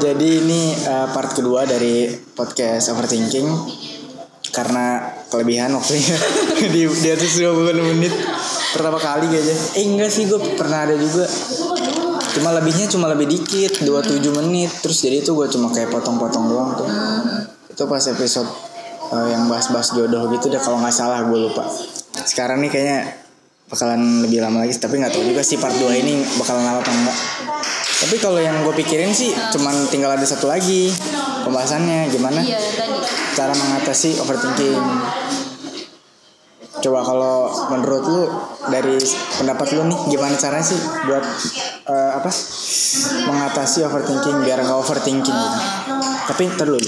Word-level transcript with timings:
jadi 0.00 0.28
ini 0.40 0.72
uh, 0.88 1.12
part 1.12 1.36
kedua 1.36 1.68
dari 1.68 2.08
podcast 2.32 2.88
overthinking 2.96 3.46
karena 4.50 5.14
kelebihan 5.30 5.70
waktunya 5.76 6.16
di 6.74 6.88
di 6.88 7.08
atas 7.12 7.38
20 7.38 7.92
menit 7.94 8.10
pertama 8.72 8.98
kali 8.98 9.28
kayaknya. 9.30 9.56
Eh 9.78 9.84
enggak 9.86 10.10
sih 10.10 10.26
gue 10.26 10.40
pernah 10.56 10.88
ada 10.88 10.96
juga. 10.96 11.28
Cuma 12.30 12.54
lebihnya 12.54 12.86
cuma 12.88 13.10
lebih 13.10 13.26
dikit 13.26 13.82
27 13.84 14.38
menit 14.40 14.70
terus 14.80 15.02
jadi 15.02 15.22
itu 15.22 15.34
gue 15.34 15.46
cuma 15.50 15.68
kayak 15.70 15.92
potong-potong 15.92 16.48
doang 16.48 16.70
tuh. 16.78 16.88
Itu 17.70 17.84
pas 17.86 18.02
episode 18.08 18.48
uh, 19.12 19.28
yang 19.28 19.46
bahas-bahas 19.46 19.92
jodoh 19.92 20.30
gitu 20.34 20.48
deh 20.48 20.62
kalau 20.62 20.80
nggak 20.80 20.94
salah 20.94 21.22
gue 21.26 21.38
lupa. 21.38 21.66
Sekarang 22.24 22.62
nih 22.64 22.70
kayaknya 22.70 22.98
bakalan 23.70 24.26
lebih 24.26 24.42
lama 24.42 24.66
lagi 24.66 24.74
tapi 24.82 24.98
nggak 24.98 25.14
tahu 25.14 25.30
juga 25.30 25.46
sih 25.46 25.54
part 25.54 25.74
2 25.78 25.86
ini 25.94 26.26
bakalan 26.40 26.62
lama 26.66 26.78
apa 26.82 26.90
enggak. 26.90 27.18
Tapi 28.00 28.16
kalau 28.16 28.40
yang 28.40 28.64
gue 28.64 28.72
pikirin 28.80 29.12
sih 29.12 29.36
cuman 29.52 29.86
tinggal 29.92 30.16
ada 30.16 30.24
satu 30.24 30.48
lagi 30.48 30.88
pembahasannya 31.44 32.08
gimana 32.08 32.40
Iya 32.40 32.56
cara 33.34 33.54
mengatasi 33.54 34.18
overthinking. 34.20 34.80
Coba 36.80 37.04
kalau 37.04 37.48
menurut 37.68 38.04
lu 38.08 38.22
dari 38.72 38.96
pendapat 39.36 39.76
lu 39.76 39.84
nih 39.84 39.98
gimana 40.16 40.34
caranya 40.36 40.64
sih 40.64 40.80
buat 40.80 41.24
eh, 41.88 42.10
apa 42.16 42.30
mengatasi 43.28 43.84
overthinking 43.84 44.44
biar 44.44 44.64
nggak 44.64 44.80
overthinking 44.80 45.36
gitu. 45.36 45.58
Tapi 46.30 46.42
ntar 46.56 46.66
dulu, 46.70 46.80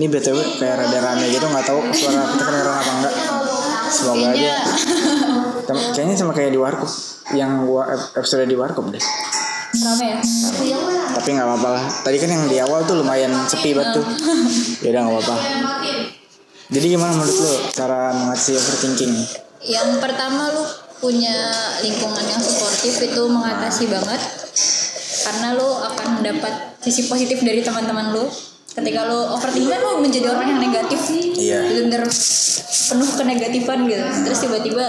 ini 0.00 0.06
btw 0.08 0.38
kayak 0.58 0.82
rada 0.82 0.98
rame 0.98 1.26
gitu 1.30 1.46
nggak 1.46 1.66
tahu 1.68 1.80
suara 1.94 2.26
kita 2.32 2.42
kedengeran 2.42 2.76
apa 2.80 2.92
enggak. 3.02 3.14
Semoga 3.86 4.28
aja. 4.34 4.52
Kayaknya 5.94 6.14
sama 6.18 6.32
kayak 6.34 6.50
di 6.54 6.58
warkop 6.58 6.90
yang 7.34 7.66
gua 7.66 7.86
ep- 7.92 8.18
episode 8.18 8.46
di 8.46 8.56
warkop 8.58 8.90
deh. 8.90 9.02
Rame 9.80 10.06
ya. 10.08 10.20
Tapi 11.16 11.28
nggak 11.32 11.46
apa-apa 11.46 11.68
lah. 11.72 11.84
Tadi 12.02 12.16
kan 12.16 12.28
yang 12.28 12.44
di 12.46 12.56
awal 12.60 12.84
tuh 12.84 13.00
lumayan 13.00 13.32
sepi 13.44 13.72
banget 13.72 14.00
tuh. 14.00 14.04
Ya 14.82 14.88
udah 14.92 15.00
nggak 15.02 15.14
apa-apa. 15.16 15.36
Jadi 16.66 16.86
gimana 16.90 17.12
menurut 17.14 17.36
lu 17.36 17.52
cara 17.70 18.10
mengatasi 18.12 18.58
overthinking? 18.58 19.12
Yang 19.62 19.88
pertama 20.02 20.50
lu 20.50 20.64
punya 20.98 21.36
lingkungan 21.80 22.24
yang 22.24 22.40
suportif 22.40 22.98
itu 22.98 23.22
mengatasi 23.28 23.86
banget 23.86 24.18
karena 25.26 25.52
lu 25.54 25.68
akan 25.68 26.22
mendapat 26.22 26.78
sisi 26.80 27.04
positif 27.06 27.42
dari 27.42 27.60
teman-teman 27.60 28.14
lu 28.14 28.24
ketika 28.72 29.04
lu 29.04 29.18
overthinking 29.36 29.68
kan 29.68 29.80
lu 29.82 30.00
menjadi 30.00 30.32
orang 30.32 30.56
yang 30.56 30.60
negatif 30.62 31.00
Iya. 31.36 31.68
bener-bener 31.68 32.02
penuh 32.86 33.10
kenegatifan 33.18 33.78
gitu 33.90 34.04
terus 34.24 34.38
tiba-tiba 34.40 34.84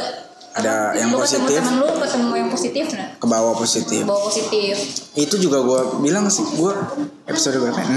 Ada 0.58 0.74
yang 0.96 1.10
lu 1.10 1.18
positif. 1.20 1.54
ketemu 1.56 1.78
lu 1.80 1.96
ketemu 1.98 2.32
yang 2.36 2.50
positif 2.50 2.86
nah 2.92 3.08
Ke 3.14 3.26
bawah 3.26 3.54
positif. 3.54 4.02
bawa 4.04 4.22
positif 4.24 4.74
Itu 5.14 5.36
juga 5.38 5.62
gua 5.62 5.82
bilang 5.98 6.26
sih, 6.28 6.42
gua 6.54 6.74
episode 7.24 7.58
berapa? 7.60 7.78
6 7.78 7.94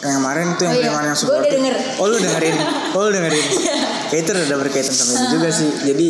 yang 0.00 0.16
kemarin 0.16 0.46
tuh 0.54 0.64
yang 0.64 0.72
Oh 0.72 0.78
iya, 0.78 0.88
kemarin 0.88 1.06
yang 1.06 1.16
gua 1.16 1.26
udah 1.26 1.42
supportif. 1.42 1.52
denger. 1.52 1.74
Oh 1.96 2.06
lu 2.06 2.16
dengerin. 2.16 2.56
Oh 2.92 3.00
lu 3.00 3.10
dengerin. 3.10 3.44
Kayak 4.08 4.20
itu 4.20 4.30
udah 4.32 4.58
berkaitan 4.58 4.92
sama 4.92 5.12
itu 5.12 5.26
juga 5.32 5.48
sih. 5.50 5.70
Jadi 5.82 6.08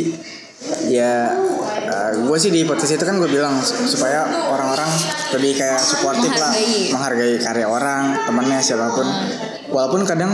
ya 0.86 1.12
gue 2.16 2.36
sih 2.36 2.48
di 2.48 2.62
podcast 2.62 2.92
itu 2.92 3.02
kan 3.02 3.16
gue 3.16 3.26
bilang 3.26 3.54
supaya 3.62 4.22
orang-orang 4.46 4.86
lebih 5.32 5.54
kayak 5.54 5.78
suportif 5.78 6.30
lah 6.32 6.52
Menghargai. 6.90 7.36
karya 7.38 7.66
orang 7.66 8.02
temannya 8.22 8.58
siapa 8.58 8.90
pun. 8.90 9.06
Walaupun 9.66 10.02
kadang 10.04 10.30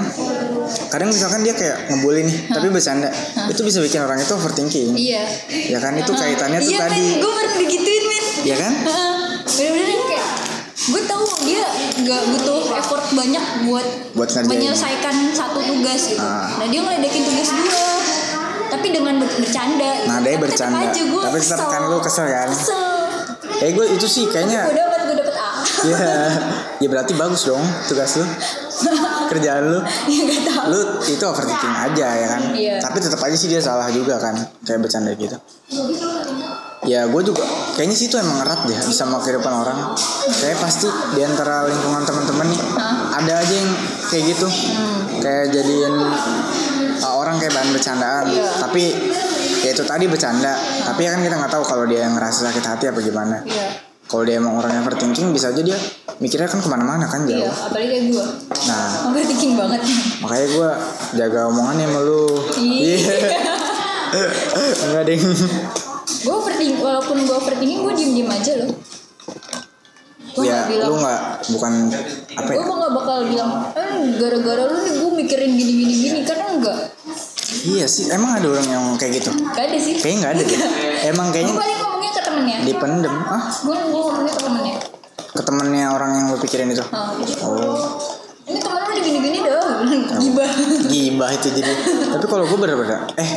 kadang 0.89 1.09
misalkan 1.09 1.41
dia 1.41 1.53
kayak 1.53 1.89
ngebully 1.89 2.23
nih 2.23 2.37
tapi 2.47 2.69
bercanda 2.69 3.09
itu 3.47 3.61
bisa 3.61 3.81
bikin 3.81 4.01
orang 4.01 4.17
itu 4.17 4.31
overthinking. 4.31 4.93
Iya. 4.93 5.25
Ya 5.69 5.79
kan 5.79 5.95
itu 5.95 6.11
kaitannya 6.11 6.59
tuh 6.59 6.71
iya 6.71 6.81
tadi. 6.83 6.95
men 6.95 7.19
gue 7.19 7.33
pernah 7.33 7.55
digituin 7.57 8.05
men. 8.07 8.25
Ya 8.43 8.57
kan? 8.57 8.73
Bener-bener 9.51 10.01
kayak 10.07 10.27
gue 10.81 11.03
tahu 11.05 11.25
dia 11.43 11.65
gak 12.01 12.23
butuh 12.31 12.61
effort 12.75 13.05
banyak 13.13 13.45
buat, 13.63 13.87
Buat 14.13 14.29
ngerjain. 14.33 14.49
menyelesaikan 14.51 15.15
satu 15.31 15.61
tugas 15.61 16.09
gitu. 16.09 16.19
Ah. 16.19 16.57
nah 16.57 16.67
dia 16.67 16.81
ngeledekin 16.81 17.23
tugas 17.23 17.49
gue 17.49 17.69
tapi 18.71 18.87
dengan 18.89 19.19
ber- 19.19 19.37
bercanda. 19.37 19.91
Nah, 20.07 20.19
dia 20.21 20.39
bercanda. 20.39 20.79
aja 20.81 21.03
Tapi 21.03 21.39
tetep 21.39 21.67
kan 21.67 21.83
lu 21.85 21.99
kesel 21.99 22.25
kan? 22.25 22.49
kesel. 22.49 22.79
Eh 23.61 23.71
gue 23.71 23.87
itu 23.91 24.07
sih 24.07 24.25
kayaknya 24.25 24.65
gue 24.65 24.77
dapat 24.79 25.01
gue 25.05 25.17
dapat 25.19 25.35
A. 25.37 25.51
Ya 25.83 25.99
ya 26.79 26.89
berarti 26.89 27.13
bagus 27.13 27.45
dong 27.45 27.61
tugas 27.85 28.17
lu. 28.17 28.25
Kerjaan 29.29 29.65
lu. 29.69 29.81
Ya 30.11 30.65
lu 30.67 30.81
itu 31.05 31.21
overthinking 31.23 31.75
aja 31.75 32.07
ya 32.15 32.27
kan? 32.29 32.43
Iya. 32.51 32.77
tapi 32.79 32.99
tetap 32.99 33.19
aja 33.19 33.35
sih 33.35 33.47
dia 33.47 33.59
salah 33.59 33.89
juga 33.89 34.17
kan 34.17 34.33
kayak 34.63 34.81
bercanda 34.81 35.13
gitu. 35.13 35.37
Ya 36.81 37.05
gue 37.05 37.23
juga 37.23 37.45
kayaknya 37.77 37.93
sih 37.95 38.09
itu 38.09 38.17
emang 38.17 38.41
erat 38.41 38.65
deh 38.65 38.77
sama 38.89 39.21
kehidupan 39.21 39.53
orang. 39.53 39.93
Kayak 40.35 40.59
pasti 40.59 40.89
di 41.13 41.21
antara 41.21 41.65
lingkungan 41.65 42.03
teman-teman 42.03 42.49
nih 42.49 42.61
ada 43.13 43.33
aja 43.37 43.55
yang 43.55 43.71
kayak 44.09 44.25
gitu. 44.33 44.49
Kayak 45.21 45.53
jadiin 45.53 45.95
kayak 47.41 47.53
bahan 47.57 47.71
bercandaan. 47.73 48.25
Iya. 48.29 48.49
tapi 48.61 48.83
ya 49.65 49.71
itu 49.73 49.83
tadi 49.89 50.05
bercanda. 50.07 50.53
Tapi 50.85 51.01
kan 51.09 51.21
kita 51.25 51.35
nggak 51.41 51.53
tahu 51.53 51.65
kalau 51.65 51.85
dia 51.89 52.05
ngerasa 52.07 52.53
sakit 52.53 52.65
hati 52.65 52.85
apa 52.93 53.01
gimana. 53.01 53.41
Iya. 53.49 53.91
Kalau 54.11 54.27
dia 54.27 54.43
emang 54.43 54.59
orang 54.59 54.75
yang 54.75 54.83
overthinking 54.83 55.31
bisa 55.31 55.55
aja 55.55 55.63
dia 55.63 55.79
mikirnya 56.19 56.51
kan 56.51 56.59
ke 56.59 56.67
mana-mana 56.67 57.07
kan 57.07 57.25
jauh. 57.25 57.41
iya 57.41 57.49
apalagi 57.49 57.89
kayak 57.95 58.05
gue 58.11 58.27
nah. 58.67 58.91
Overthinking 59.09 59.55
banget. 59.55 59.81
Makanya 60.21 60.47
gue 60.51 60.71
jaga 61.17 61.41
omongannya 61.49 61.87
sama 61.89 62.01
lu. 62.03 62.23
Ih. 62.59 62.99
Iya. 62.99 63.15
enggak 64.91 65.05
ding. 65.07 65.23
Gue 66.27 66.35
overthinking 66.35 66.83
walaupun 66.83 67.17
gue 67.23 67.37
overthinking 67.39 67.81
gue 67.87 67.95
diem 67.95 68.11
diem 68.19 68.31
aja 68.35 68.53
loh. 68.67 68.71
Gue 70.31 70.45
ya 70.47 70.63
gak 70.63 70.67
bilang 70.75 70.89
lu 70.91 70.97
nggak 71.03 71.21
bukan 71.55 71.73
apa 72.35 72.51
ya? 72.51 72.57
Gue 72.63 72.77
gak 72.83 72.93
bakal 72.95 73.19
bilang 73.31 73.51
eh 73.79 73.95
gara-gara 74.19 74.63
lu 74.67 74.79
nih 74.83 74.95
gue 74.99 75.11
mikirin 75.23 75.51
gini 75.55 75.73
gini 75.87 75.95
gini 76.03 76.21
karena 76.27 76.47
enggak 76.51 76.79
iya 77.67 77.87
sih 77.87 78.09
emang 78.11 78.39
ada 78.39 78.47
orang 78.51 78.67
yang 78.69 78.85
kayak 78.97 79.23
gitu? 79.23 79.31
Gak 79.53 79.65
ada 79.71 79.77
sih. 79.77 79.95
Kayaknya 79.99 80.19
nggak 80.21 80.33
ada 80.33 80.43
deh. 80.43 80.61
Emang 81.11 81.27
gue 81.29 81.35
kayaknya 81.35 81.55
paling 81.57 81.79
ngomongnya 81.81 82.11
ke 82.11 82.23
temennya. 82.23 82.57
dipendem. 82.65 83.15
Ah? 83.27 83.43
Gue 83.65 83.77
gue 83.77 84.01
ngomongnya 84.01 84.33
ke 84.33 84.43
temennya. 84.43 84.77
Ke 85.31 85.43
temennya 85.43 85.87
orang 85.95 86.11
yang 86.17 86.25
lu 86.35 86.39
pikirin 86.43 86.69
itu? 86.73 86.85
Ah, 86.91 87.15
oh. 87.47 87.77
ini 88.47 88.59
temen 88.59 88.81
lu 88.83 89.01
gini 89.03 89.19
gini 89.23 89.39
dah 89.47 89.61
gibah. 90.19 90.51
Gibah 90.91 91.31
itu 91.35 91.49
jadi. 91.55 91.73
Tapi 92.19 92.27
kalau 92.27 92.45
gue 92.47 92.59
bener-bener 92.59 93.01
eh 93.19 93.31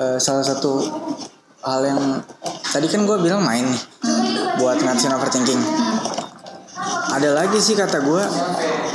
eh, 0.00 0.18
salah 0.18 0.44
satu 0.44 0.80
hal 1.60 1.80
yang 1.84 2.00
tadi 2.72 2.88
kan 2.88 3.04
gue 3.04 3.16
bilang 3.20 3.44
main 3.44 3.68
nih 3.68 3.82
buat 4.60 4.80
ngatasin 4.80 5.12
overthinking. 5.16 5.60
Ada 7.10 7.34
lagi 7.34 7.58
sih 7.58 7.74
kata 7.74 8.00
gue 8.00 8.22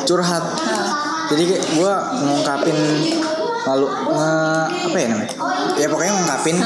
curhat. 0.08 0.46
Jadi 1.26 1.44
kayak 1.50 1.64
gue 1.74 1.94
ngungkapin 2.22 2.78
lalu 3.66 3.86
nge 3.90 4.34
apa 4.90 4.98
ya 4.98 5.08
namanya? 5.10 5.32
Ya 5.76 5.88
pokoknya 5.90 6.14
ngungkapin 6.14 6.58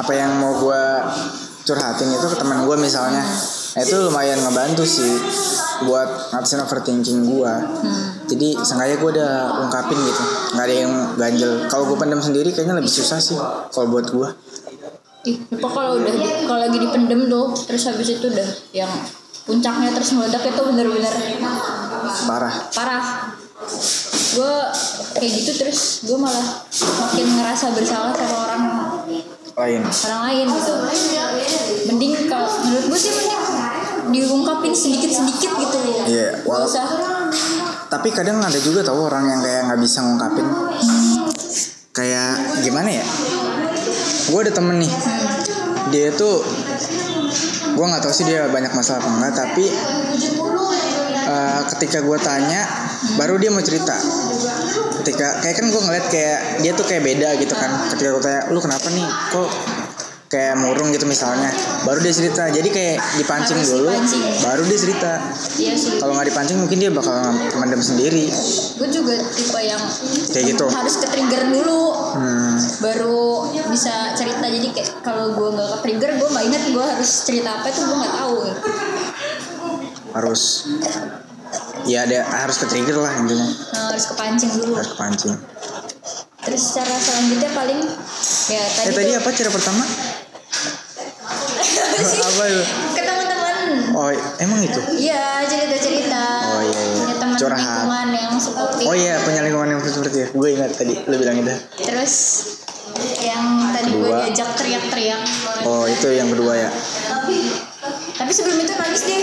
apa 0.00 0.12
yang 0.14 0.30
mau 0.38 0.52
gue 0.58 0.82
curhatin 1.66 2.08
itu 2.14 2.26
ke 2.30 2.36
teman 2.38 2.62
gue 2.62 2.76
misalnya. 2.78 3.26
Nah, 3.76 3.84
itu 3.84 3.92
lumayan 4.08 4.40
ngebantu 4.40 4.88
sih 4.88 5.20
buat 5.84 6.32
ngatasin 6.32 6.64
overthinking 6.64 7.28
gue 7.28 7.52
jadi 8.24 8.48
sengaja 8.64 8.96
gue 8.96 9.10
udah 9.20 9.60
ungkapin 9.66 9.98
gitu. 10.00 10.22
Nggak 10.56 10.64
ada 10.64 10.74
yang 10.74 10.92
ganjel. 11.20 11.52
Kalau 11.68 11.84
gue 11.90 11.98
pendem 11.98 12.22
sendiri 12.22 12.54
kayaknya 12.54 12.78
lebih 12.80 12.88
susah 12.88 13.20
sih 13.20 13.36
kalau 13.74 13.92
buat 13.92 14.08
gue 14.08 14.28
ih 15.26 15.42
apa 15.58 15.68
kalau 15.68 15.98
udah 15.98 16.14
kalau 16.46 16.60
lagi 16.62 16.78
dipendem 16.78 17.26
tuh 17.26 17.50
terus 17.66 17.82
habis 17.90 18.14
itu 18.14 18.30
udah 18.30 18.46
yang 18.70 18.90
puncaknya 19.42 19.90
terus 19.90 20.14
meledak 20.14 20.46
itu 20.46 20.62
bener-bener 20.62 21.14
parah. 22.30 22.54
Parah 22.70 23.04
gue 24.36 24.54
kayak 25.16 25.32
gitu 25.32 25.50
terus 25.56 26.04
gue 26.04 26.18
malah 26.20 26.60
makin 27.00 27.26
ngerasa 27.40 27.72
bersalah 27.72 28.12
sama 28.12 28.36
orang 28.44 28.62
lain. 29.56 29.80
orang 29.80 30.22
lain 30.28 30.46
gitu. 30.52 30.72
Mending 31.88 32.12
kalau 32.28 32.44
menurut 32.60 32.84
gue 32.92 32.98
sih 33.00 33.12
mending 33.16 33.42
diungkapin 34.12 34.76
sedikit 34.76 35.08
sedikit 35.08 35.56
gitu. 35.56 35.78
Iya, 36.04 36.44
Gak 36.44 36.44
walau- 36.44 36.68
usah. 36.68 36.84
Tapi 37.88 38.12
kadang 38.12 38.42
ada 38.42 38.58
juga 38.60 38.84
tau 38.84 39.08
orang 39.08 39.24
yang 39.24 39.40
kayak 39.40 39.72
nggak 39.72 39.80
bisa 39.80 40.04
ngungkapin. 40.04 40.46
Kayak 41.96 42.60
gimana 42.60 42.90
ya? 42.92 43.06
Gue 44.28 44.40
ada 44.44 44.52
temen 44.52 44.76
nih. 44.76 44.92
Dia 45.88 46.12
tuh 46.12 46.44
gue 47.76 47.84
nggak 47.84 48.02
tahu 48.02 48.12
sih 48.12 48.24
dia 48.24 48.48
banyak 48.48 48.72
masalah 48.72 49.04
apa 49.04 49.08
enggak 49.12 49.32
tapi 49.36 49.64
ketika 51.68 51.98
gue 52.00 52.18
tanya 52.18 52.62
baru 53.16 53.36
dia 53.36 53.50
mau 53.50 53.60
cerita. 53.60 53.94
Ketika 55.00 55.38
kayak 55.40 55.56
kan 55.56 55.66
gue 55.68 55.80
ngeliat 55.80 56.06
kayak 56.08 56.38
dia 56.60 56.72
tuh 56.72 56.84
kayak 56.84 57.02
beda 57.02 57.28
gitu 57.38 57.54
kan. 57.54 57.70
Ketika 57.90 58.08
gue 58.10 58.22
tanya 58.22 58.42
lu 58.50 58.58
kenapa 58.58 58.86
nih? 58.90 59.06
Kok 59.30 59.48
kayak 60.26 60.58
murung 60.58 60.90
gitu 60.90 61.06
misalnya? 61.06 61.54
Baru 61.86 62.02
dia 62.02 62.10
cerita. 62.10 62.50
Jadi 62.50 62.68
kayak 62.68 62.98
dipancing 63.16 63.54
Harus 63.56 63.70
dulu 63.70 63.86
dipancing. 63.88 64.22
baru 64.42 64.62
dia 64.66 64.78
cerita. 64.78 65.12
Iya 65.56 65.72
kalau 65.96 66.12
nggak 66.18 66.28
dipancing 66.34 66.58
mungkin 66.58 66.78
dia 66.78 66.90
bakal 66.90 67.14
mendem 67.56 67.78
sendiri. 67.78 68.26
Gue 68.76 68.88
juga 68.90 69.14
tipe 69.30 69.60
yang 69.62 69.82
Kayak 70.26 70.44
gitu. 70.52 70.66
harus 70.66 70.94
ke 70.98 71.06
trigger 71.06 71.42
dulu. 71.48 71.82
Hmm, 72.18 72.58
baru 72.82 73.20
bisa 73.70 74.10
cerita. 74.18 74.42
Jadi 74.42 74.74
kayak 74.74 74.90
kalau 75.06 75.30
gue 75.30 75.48
nggak 75.54 75.68
ke 75.70 75.78
trigger 75.86 76.10
gue 76.18 76.28
nggak 76.28 76.44
ingat 76.50 76.62
gue 76.74 76.84
harus 76.84 77.10
cerita 77.22 77.62
apa 77.62 77.66
itu 77.70 77.80
gue 77.86 77.96
nggak 77.96 78.14
tahu. 78.18 78.36
Harus 80.10 80.42
ya 81.86 82.02
ada 82.04 82.18
harus 82.42 82.56
ke 82.58 82.66
trigger 82.66 82.98
lah 82.98 83.12
intinya. 83.16 83.46
Nah, 83.46 83.94
harus 83.94 84.04
kepancing 84.10 84.50
dulu. 84.58 84.72
Harus 84.74 84.90
kepancing. 84.94 85.34
Terus 86.46 86.62
cara 86.74 86.94
selanjutnya 86.94 87.50
paling 87.50 87.80
ya 88.46 88.62
tadi, 88.70 88.86
eh 88.86 88.94
tadi 88.94 89.10
tuh 89.10 89.18
apa 89.18 89.30
cara 89.34 89.50
pertama? 89.50 89.84
Apa 91.96 92.44
itu? 92.46 92.64
Ke 92.94 93.02
teman-teman. 93.02 93.66
Oh 93.96 94.10
emang 94.38 94.60
itu? 94.62 94.80
Iya 94.94 95.42
cerita 95.48 95.76
cerita 95.80 96.22
Oh, 96.46 96.62
iya, 96.62 96.70
iya. 96.78 96.96
punya 97.02 97.16
teman 97.18 97.36
Curhat. 97.36 97.58
lingkungan 97.58 98.08
yang 98.14 98.32
suportif 98.38 98.84
oh 98.86 98.94
iya 98.96 99.14
punya 99.20 99.40
lingkungan 99.44 99.68
yang 99.74 99.80
seperti 99.82 100.18
ya 100.24 100.28
gue 100.30 100.48
ingat 100.54 100.70
tadi 100.76 100.94
lu 101.10 101.14
bilang 101.18 101.36
itu. 101.42 101.54
Terus 101.82 102.14
yang 103.20 103.44
tadi 103.74 103.90
gue 103.92 104.08
diajak 104.08 104.48
teriak-teriak. 104.56 105.20
Oh 105.66 105.84
itu 105.84 106.08
yang 106.14 106.30
kedua 106.30 106.52
ya? 106.54 106.70
Tapi 108.16 108.32
sebelum 108.32 108.56
itu 108.56 108.72
nangis 108.72 109.02
deh 109.04 109.22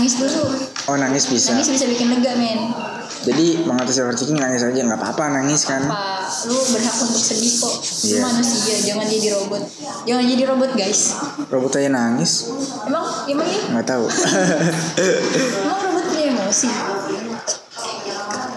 nangis 0.00 0.16
dulu. 0.16 0.42
Oh 0.88 0.96
nangis 0.96 1.28
bisa. 1.28 1.52
Nangis 1.52 1.68
bisa 1.68 1.84
bikin 1.84 2.08
lega 2.08 2.32
men. 2.32 2.72
Jadi 3.20 3.68
mengatasi 3.68 4.00
overthinking 4.00 4.40
nangis 4.40 4.64
aja 4.64 4.80
nggak 4.80 4.96
apa-apa 4.96 5.28
nangis 5.30 5.68
kan? 5.68 5.84
Apa 5.84 6.24
lu 6.48 6.56
berhak 6.72 6.96
untuk 6.96 7.20
sedih 7.20 7.52
kok. 7.52 7.74
Lu 7.76 8.08
Iya. 8.08 8.20
manusia 8.24 8.74
jangan 8.80 9.04
jadi 9.04 9.28
robot. 9.36 9.60
Jangan 10.08 10.24
jadi 10.24 10.42
robot 10.48 10.70
guys. 10.72 11.00
Robot 11.52 11.72
aja 11.76 11.92
nangis. 11.92 12.48
Emang 12.82 13.04
emang 13.28 13.44
ya 13.44 13.60
nggak 13.70 13.86
tahu. 13.86 14.08
Emang 15.60 15.78
robot 15.84 16.04
punya 16.08 16.24
emosi? 16.32 16.68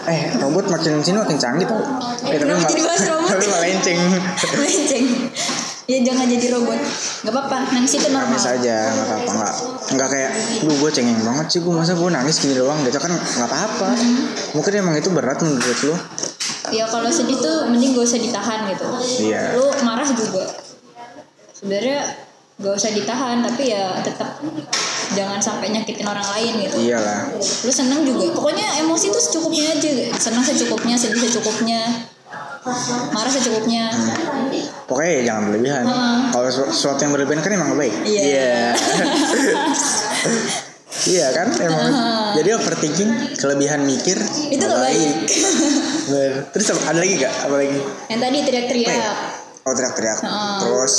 Eh 0.03 0.21
robot 0.35 0.65
makin 0.69 0.99
sini 0.99 1.19
makin 1.19 1.35
canggih 1.35 1.67
tau. 1.67 1.83
Eh, 2.23 2.39
kenapa 2.39 2.63
ma- 2.63 2.69
jadi 2.71 2.81
bahas 2.83 3.03
robot? 3.03 3.27
tapi 3.35 3.45
malah 3.51 3.67
ya 5.87 5.97
jangan 6.01 6.25
jadi 6.27 6.45
robot. 6.55 6.79
Nggak 7.27 7.33
apa-apa 7.33 7.57
nangis 7.75 7.93
itu 7.99 8.07
normal. 8.07 8.35
Nangis 8.35 8.47
aja 8.47 8.75
nggak 8.95 9.07
apa-apa 9.07 9.31
nggak 9.33 9.53
nggak 9.93 10.07
kayak 10.09 10.31
lu 10.63 10.73
gue 10.79 10.89
cengeng 10.91 11.19
banget 11.23 11.45
sih 11.51 11.59
gue 11.59 11.73
masa 11.73 11.93
gue 11.95 12.09
nangis 12.09 12.35
gini 12.39 12.55
doang? 12.55 12.79
Gitu 12.87 12.99
kan 12.99 13.11
nggak 13.11 13.49
apa-apa. 13.49 13.89
Mungkin 14.55 14.71
emang 14.79 14.95
itu 14.95 15.09
berat 15.11 15.39
menurut 15.43 15.79
lu. 15.83 15.95
Ya 16.71 16.87
kalau 16.87 17.11
sedih 17.11 17.37
tuh 17.43 17.67
mending 17.67 17.91
gak 17.91 18.07
usah 18.07 18.19
ditahan 18.23 18.59
gitu. 18.71 18.87
Iya. 19.27 19.59
lu 19.59 19.67
marah 19.83 20.07
juga. 20.07 20.47
Sebenarnya 21.51 21.99
gak 22.55 22.75
usah 22.79 22.91
ditahan 22.95 23.43
tapi 23.43 23.75
ya 23.75 23.99
tetap 23.99 24.39
jangan 25.11 25.43
sampai 25.43 25.75
nyakitin 25.75 26.07
orang 26.07 26.23
lain 26.23 26.53
gitu. 26.63 26.77
Iyalah. 26.87 27.35
Lu 27.37 27.71
seneng 27.71 28.07
juga. 28.07 28.31
Pokoknya 28.31 28.79
emosi 28.79 29.11
tuh 29.11 29.19
secukupnya 29.19 29.75
aja. 29.75 29.91
Senang 30.15 30.41
secukupnya 30.41 30.95
sedih 30.95 31.19
secukupnya 31.19 32.12
marah 33.11 33.31
secukupnya. 33.31 33.91
Pokoknya 34.87 35.11
ya 35.11 35.21
jangan 35.31 35.41
berlebihan. 35.51 35.83
Heeh. 35.83 36.17
kalau 36.31 36.47
sesu- 36.47 36.71
sesuatu 36.71 36.99
yang 37.03 37.11
berlebihan 37.11 37.39
kan 37.43 37.51
emang 37.51 37.67
gak 37.75 37.79
baik. 37.79 37.95
Iya. 38.07 38.21
iya. 41.03 41.27
Kan? 41.35 41.47
Emang. 41.59 41.91
Jadi 42.39 42.49
overthinking 42.55 43.35
kelebihan 43.35 43.83
mikir 43.83 44.15
itu 44.47 44.63
gak 44.63 44.81
baik 44.81 45.15
Bener. 46.09 46.33
terus 46.55 46.71
ada 46.71 46.95
lagi 46.95 47.19
gak 47.19 47.33
apa 47.43 47.55
lagi? 47.59 47.79
Yang 48.07 48.19
tadi 48.23 48.37
teriak-teriak. 48.47 49.15
Oh 49.63 49.71
teriak-teriak. 49.71 50.19
Heeh. 50.23 50.55
terus? 50.63 50.93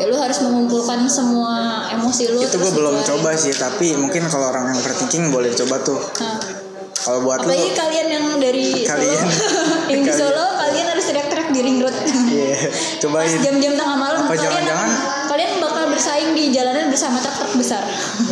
Ya 0.00 0.04
lu 0.08 0.16
harus 0.16 0.38
mengumpulkan 0.44 1.04
semua 1.08 1.84
emosi 1.92 2.32
lu 2.32 2.40
itu 2.40 2.56
gue 2.56 2.72
belum 2.72 3.00
coba 3.02 3.36
sih 3.36 3.52
tapi 3.52 3.96
mungkin 3.96 4.24
kalau 4.28 4.52
orang 4.52 4.72
yang 4.72 4.78
overthinking 4.80 5.28
boleh 5.28 5.52
coba 5.52 5.80
tuh. 5.84 6.00
Nah, 6.20 6.65
kalau 7.06 7.22
buat 7.22 7.38
lu 7.38 7.46
apalagi 7.46 7.70
kalian 7.72 8.08
yang 8.10 8.26
dari 8.36 8.82
Kalian. 8.82 9.22
Solo 9.22 9.46
yang 9.94 10.02
di. 10.02 10.10
Solo 10.10 10.44
kalian 10.58 10.86
harus 10.88 11.04
teriak-teriak 11.06 11.48
di 11.48 11.60
ring 11.62 11.78
road 11.78 11.94
iya 12.26 12.56
pas 12.66 12.98
cobain 13.00 13.38
jam-jam 13.38 13.72
tengah 13.72 13.94
malam 13.96 14.20
Apa 14.20 14.34
kalian 14.34 14.42
jangan-jangan? 14.42 14.90
kalian 15.26 15.50
bakal 15.56 15.84
bersaing 15.86 16.30
di 16.32 16.50
jalanan 16.50 16.88
bersama 16.88 17.16
truk-truk 17.16 17.52
besar 17.56 17.82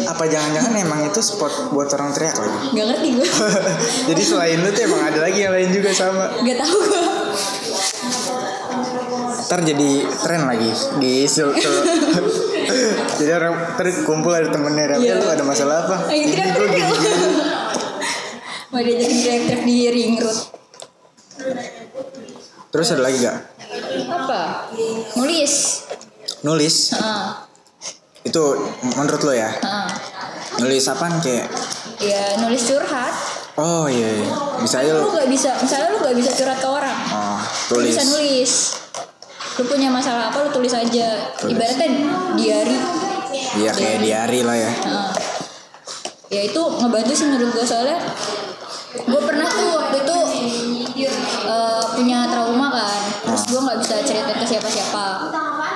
apa 0.04 0.24
jangan-jangan 0.26 0.72
emang 0.74 1.00
itu 1.04 1.20
spot 1.20 1.70
buat 1.70 1.86
orang 1.90 2.10
teriak 2.10 2.34
lagi 2.34 2.58
nggak 2.72 2.86
ngerti 2.88 3.08
gue 3.14 3.28
jadi 4.10 4.22
selain 4.22 4.58
lu 4.58 4.68
tuh 4.68 4.82
emang 4.84 5.02
ada 5.04 5.18
lagi 5.20 5.38
yang 5.38 5.52
lain 5.52 5.70
juga 5.70 5.90
sama 5.90 6.24
nggak 6.36 6.58
tahu 6.58 6.78
gue 6.82 7.02
ntar 9.44 9.60
jadi 9.62 9.90
tren 10.18 10.42
lagi 10.42 10.70
di 10.98 11.14
sul- 11.26 11.54
jadi 13.14 13.30
orang 13.36 13.52
ntar 13.74 13.86
kumpul 14.02 14.32
ada 14.32 14.48
temennya 14.48 14.96
Iya. 14.96 15.14
yeah. 15.14 15.16
lu 15.16 15.28
ada 15.28 15.44
masalah 15.44 15.84
apa 15.84 15.96
ini 16.10 16.32
gue 16.32 16.42
teriak-teriak 16.42 16.72
gini 16.72 16.80
yuk. 16.80 16.98
gini 16.98 17.36
mau 18.74 18.82
diajakin 18.82 19.18
teriak-teriak 19.22 19.62
di 19.62 19.76
ring 19.86 20.18
road. 20.18 20.38
Terus 22.74 22.86
ada 22.90 23.06
lagi 23.06 23.22
gak 23.22 23.38
apa? 24.10 24.42
Nulis. 25.14 25.86
Nulis? 26.42 26.90
Heeh, 26.90 27.26
itu 28.26 28.42
menurut 28.98 29.22
lo 29.22 29.30
ya? 29.30 29.50
Heeh. 29.54 29.90
nulis 30.54 30.86
apaan 30.86 31.18
kayak 31.18 31.50
ya 31.98 32.38
nulis 32.38 32.62
curhat. 32.62 33.14
Oh 33.58 33.90
iya, 33.90 34.22
iya. 34.22 34.26
bisa 34.62 34.82
aja 34.82 34.90
lu 34.94 35.02
lo 35.02 35.10
nggak 35.10 35.30
bisa 35.30 35.50
misalnya 35.58 35.94
lu 35.94 35.98
nggak 35.98 36.16
bisa 36.18 36.30
curhat 36.30 36.58
ke 36.62 36.68
orang. 36.68 36.98
Oh 37.10 37.38
lu 37.74 37.82
tulis. 37.82 37.90
bisa 37.90 38.02
nulis. 38.06 38.52
Lu 39.58 39.62
punya 39.66 39.90
masalah 39.90 40.30
apa 40.30 40.46
lu 40.46 40.50
tulis 40.54 40.70
aja. 40.70 41.34
Tulis. 41.38 41.58
ibaratnya 41.58 41.88
diary 42.38 42.78
iya 43.58 43.70
kayak 43.74 43.98
diary 44.02 44.40
lah 44.46 44.56
ya. 44.58 44.70
Heeh. 44.70 45.10
ya 46.34 46.40
itu 46.50 46.62
ngebantu 46.62 47.12
sih 47.14 47.26
menurut 47.30 47.50
gue 47.54 47.66
soalnya 47.66 47.98
gue 48.94 49.20
pernah 49.26 49.48
tuh 49.50 49.68
waktu 49.74 49.96
itu 50.06 50.18
eh, 51.02 51.84
punya 51.98 52.18
trauma 52.30 52.68
kan. 52.70 53.00
Terus 53.26 53.42
gue 53.50 53.60
nggak 53.60 53.78
bisa 53.82 53.94
cerita 54.06 54.30
ke 54.30 54.44
siapa-siapa. 54.46 55.06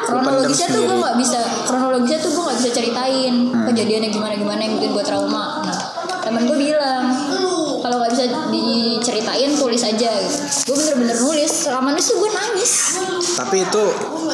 Kronologisnya 0.07 0.69
tuh 0.73 0.83
gue 0.87 0.97
nggak 1.03 1.17
bisa 1.19 1.41
kronologisnya 1.67 2.19
tuh 2.23 2.31
gue 2.33 2.43
nggak 2.47 2.59
bisa 2.63 2.71
ceritain 2.71 3.35
kejadiannya 3.67 4.11
gimana 4.15 4.35
gimana 4.39 4.61
yang 4.63 4.75
bikin 4.79 4.91
gue 4.95 5.05
trauma. 5.05 5.67
Nah 5.67 5.79
temen 6.23 6.45
gue 6.47 6.59
bilang 6.61 7.05
kalau 7.83 7.97
nggak 8.03 8.13
bisa 8.15 8.25
diceritain 8.55 9.51
tulis 9.59 9.83
aja. 9.83 10.11
Gitu 10.23 10.39
gue 10.71 10.77
bener-bener 10.79 11.17
nulis 11.19 11.53
selama 11.67 11.93
nulis 11.93 12.07
tuh 12.07 12.17
gue 12.23 12.31
nangis. 12.31 12.73
Tapi 13.35 13.57
itu 13.67 13.85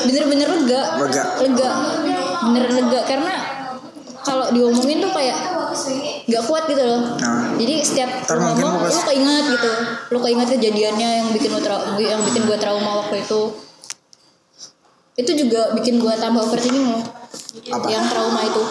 bener-bener 0.04 0.48
lega. 0.60 0.82
Lega. 1.00 1.24
lega. 1.40 1.70
Bener 2.44 2.64
lega 2.68 3.00
karena 3.08 3.63
kalau 4.24 4.48
diomongin 4.50 4.98
tuh 4.98 5.12
kayak 5.12 5.36
nggak 6.24 6.42
kuat 6.44 6.64
gitu 6.64 6.80
loh. 6.80 7.00
Nah. 7.14 7.52
jadi 7.54 7.74
setiap 7.78 8.10
Ntar 8.24 8.38
ngomong 8.40 8.72
lu 8.82 9.00
keinget 9.04 9.44
gitu. 9.52 9.70
Lu 10.08 10.18
keinget 10.18 10.48
kejadiannya 10.50 11.08
yang 11.20 11.28
bikin 11.30 11.50
lu 11.50 11.60
trau- 11.60 11.84
yang 11.96 12.20
bikin 12.22 12.42
gua 12.44 12.56
trauma 12.56 12.90
waktu 12.98 13.20
itu. 13.20 13.40
Itu 15.14 15.30
juga 15.36 15.70
bikin 15.72 15.98
gua 15.98 16.16
tambah 16.16 16.42
overthinking 16.42 16.86
loh. 16.88 17.04
Apa? 17.70 17.86
yang 17.86 18.02
trauma 18.04 18.40
itu. 18.42 18.62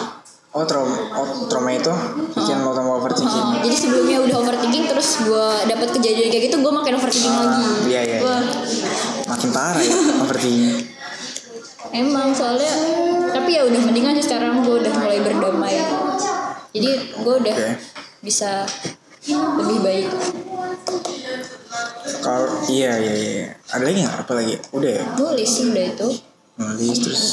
Oh 0.50 0.62
trauma 0.62 0.94
oh 1.14 1.26
trauma 1.46 1.70
itu? 1.70 1.90
Bikin 2.30 2.56
lo 2.60 2.70
tambah 2.70 2.94
overthinking? 2.96 3.46
Heeh, 3.50 3.62
jadi 3.64 3.76
sebelumnya 3.76 4.18
udah 4.22 4.36
overthinking 4.40 4.84
terus 4.86 5.08
gua 5.22 5.64
dapet 5.64 5.88
kejadian 5.90 6.28
kayak 6.28 6.44
gitu 6.46 6.56
gua 6.60 6.72
makin 6.74 6.94
overthinking 6.94 7.32
lagi. 7.32 7.64
iya, 7.86 8.00
iya, 8.02 8.18
Gua- 8.22 8.46
makin 9.26 9.50
parah 9.50 9.80
ya 9.80 9.94
overthinking 10.20 10.93
Emang 11.94 12.34
soalnya 12.34 12.74
tapi 13.30 13.54
ya 13.54 13.62
udah 13.62 13.80
mendingan 13.80 14.14
sih 14.14 14.26
sekarang 14.26 14.60
gue 14.60 14.76
udah 14.76 14.92
mulai 14.96 15.18
berdamai. 15.20 15.78
Jadi 16.70 16.90
gue 17.14 17.34
udah 17.38 17.54
Oke. 17.56 17.72
bisa 18.20 18.66
lebih 19.54 19.78
baik. 19.80 20.08
kalau 22.20 22.48
iya 22.66 22.96
iya 22.96 23.14
iya 23.14 23.46
ada 23.68 23.84
lagi 23.84 24.00
nggak 24.00 24.16
apa 24.18 24.32
lagi 24.34 24.54
udah 24.70 24.90
ya 24.90 25.04
Nulis 25.14 25.50
sih 25.50 25.64
udah 25.66 25.84
itu. 25.86 26.08
nulis 26.54 26.96
terus 26.98 27.24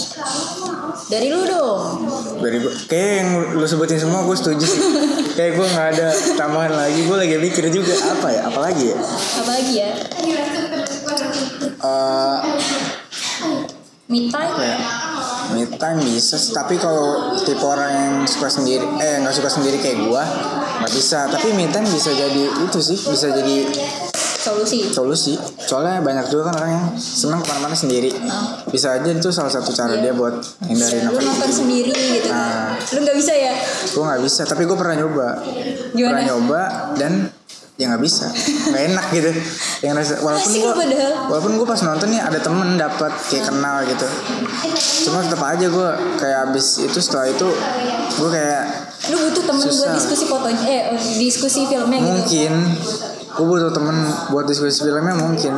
Dari 1.05 1.27
lu 1.27 1.45
dong. 1.45 1.83
dari 2.39 2.57
kayak 2.87 3.11
yang 3.17 3.29
lu 3.53 3.63
sebutin 3.63 3.95
semua 3.97 4.19
gue 4.21 4.33
setuju 4.33 4.63
sih 4.63 4.81
kayak 5.37 5.53
gue 5.53 5.63
nggak 5.65 5.87
ada 5.95 6.07
tambahan 6.33 6.73
lagi 6.73 6.99
gue 7.01 7.17
lagi 7.17 7.35
mikir 7.37 7.69
juga 7.69 7.93
apa 8.09 8.27
ya 8.29 8.41
apalagi 8.45 8.83
ya 8.85 8.97
Apalagi 9.37 9.73
ya? 9.77 9.91
Eh 11.77 12.37
Me 14.11 14.27
time. 14.27 14.51
apa 14.51 14.61
ya 14.61 14.77
me 15.51 15.63
time 15.69 15.99
bisa 16.01 16.35
tapi 16.51 16.75
kalau 16.75 17.31
tipe 17.37 17.59
orang 17.61 17.89
yang 17.89 18.11
suka 18.23 18.47
sendiri 18.47 18.83
eh 18.99 19.19
nggak 19.19 19.31
suka 19.31 19.47
sendiri 19.49 19.79
kayak 19.79 19.99
gue 20.01 20.23
nggak 20.77 20.91
bisa 20.91 21.27
tapi 21.27 21.51
me 21.51 21.65
time 21.65 21.83
bisa 21.85 22.11
jadi 22.11 22.43
itu 22.59 22.79
sih 22.81 22.99
bisa 22.99 23.31
jadi 23.31 23.55
Solusi. 24.41 24.89
solusi 24.89 25.33
soalnya 25.61 26.01
banyak 26.01 26.25
juga 26.27 26.49
kan 26.49 26.57
orang 26.57 26.71
yang 26.73 26.85
senang 26.97 27.39
ke 27.39 27.47
mana-mana 27.47 27.71
sendiri 27.71 28.09
Ah. 28.25 28.57
bisa 28.65 28.89
aja 28.91 29.05
itu 29.07 29.29
salah 29.29 29.47
satu 29.47 29.69
cara 29.69 29.93
dia 29.95 30.11
buat 30.11 30.33
hindarin 30.61 31.05
Lu 31.05 31.13
apa 31.13 31.21
nonton 31.21 31.51
sendiri 31.53 31.93
gitu. 31.93 32.25
Nah. 32.27 32.73
Lu 32.73 32.99
nggak 32.99 33.15
bisa 33.15 33.31
ya? 33.31 33.53
gue 33.85 34.01
nggak 34.01 34.17
bisa 34.19 34.41
tapi 34.43 34.65
gue 34.65 34.73
pernah 34.73 34.97
nyoba 34.97 35.27
Gimana? 35.93 36.09
pernah 36.09 36.23
nyoba 36.27 36.61
dan 36.97 37.11
ya 37.81 37.89
nggak 37.89 38.03
bisa. 38.05 38.29
Nggak 38.69 38.83
enak 38.93 39.05
gitu. 39.09 39.29
Yang 39.81 39.93
rasa 39.97 40.13
walaupun 40.21 40.51
gue 40.53 40.73
walaupun 41.33 41.51
gue 41.57 41.67
pas 41.67 41.81
nonton 41.81 42.07
nih 42.13 42.21
ada 42.21 42.38
temen 42.38 42.77
dapat 42.77 43.09
kayak 43.25 43.50
kenal 43.50 43.81
gitu. 43.89 44.07
Cuma 45.09 45.25
tetap 45.25 45.41
aja 45.41 45.65
gue 45.65 45.89
kayak 46.21 46.38
abis 46.53 46.85
itu 46.85 46.97
setelah 47.01 47.33
itu 47.33 47.50
gue 48.21 48.29
kayak 48.29 48.63
Lu 49.09 49.17
butuh 49.17 49.43
temen 49.50 49.61
buat 49.65 49.73
Susah. 49.73 49.97
diskusi 49.97 50.25
fotonya 50.29 50.61
eh 50.69 50.81
diskusi 51.17 51.65
filmnya 51.65 51.97
gitu. 51.97 52.09
mungkin. 52.13 52.53
Gue 53.33 53.45
butuh 53.50 53.71
temen 53.73 53.97
buat 54.29 54.45
diskusi 54.45 54.85
filmnya 54.85 55.17
mungkin. 55.17 55.53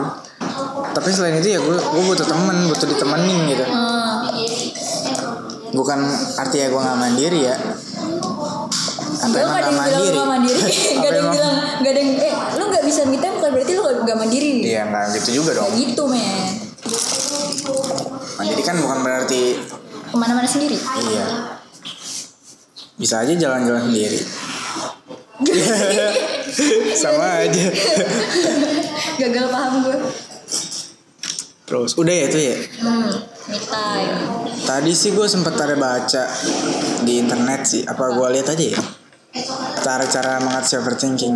Tapi 0.95 1.09
selain 1.11 1.43
itu 1.43 1.51
ya 1.51 1.59
gue 1.59 1.75
gue 1.75 2.03
butuh 2.07 2.23
temen 2.23 2.55
butuh 2.71 2.87
ditemenin 2.87 3.51
gitu. 3.51 3.65
Ah, 3.67 4.23
bukan 5.73 5.99
artinya 6.39 6.67
gue 6.69 6.81
nggak 6.85 6.99
mandiri 7.01 7.39
ya 7.49 7.55
emang 9.41 9.55
gak 9.55 9.63
ada 9.63 9.69
yang 9.71 9.81
bilang 9.81 10.03
mandiri. 10.03 10.17
lo 10.17 10.23
mandiri? 10.27 10.59
Gak 10.99 11.09
ada 11.09 11.17
yang 11.17 11.31
bilang 11.33 11.55
Gak 11.81 11.91
ada 11.91 11.99
yang 11.99 12.11
Eh 12.19 12.33
lo 12.59 12.63
gak 12.69 12.83
bisa 12.85 13.01
me 13.07 13.17
Bukan 13.17 13.49
berarti 13.53 13.71
lo 13.73 13.81
gak, 13.83 13.95
gak 14.05 14.17
mandiri. 14.17 14.51
Iya 14.63 14.81
nggak 14.89 15.05
gitu 15.17 15.29
juga 15.43 15.51
dong. 15.57 15.69
Gak 15.71 15.77
gitu 15.79 16.03
men. 16.07 16.53
Mandiri 18.37 18.63
kan 18.63 18.75
bukan 18.79 18.99
berarti 19.01 19.41
Ke 20.11 20.15
mana-mana 20.19 20.47
sendiri. 20.47 20.77
Iya. 20.77 21.25
Bisa 22.99 23.25
aja 23.25 23.33
jalan-jalan 23.33 23.89
sendiri. 23.89 24.19
Sama 27.01 27.43
aja. 27.43 27.65
Gagal 29.17 29.45
paham 29.49 29.73
gue 29.89 29.97
terus 31.63 31.95
udah 31.97 32.13
ya 32.13 32.25
itu 32.29 32.37
ya? 32.37 32.55
Hmm 32.85 33.09
Me 33.49 33.59
time. 33.59 34.19
Tadi 34.63 34.91
sih 34.95 35.11
gue 35.11 35.27
sempet 35.27 35.57
ada 35.57 35.75
baca 35.75 36.23
di 37.03 37.19
internet 37.19 37.61
sih. 37.67 37.81
Apa 37.83 38.15
gue 38.15 38.27
lihat 38.39 38.55
aja 38.55 38.65
ya 38.77 39.02
cara-cara 39.81 40.37
mengatasi 40.39 40.77
overthinking. 40.77 41.35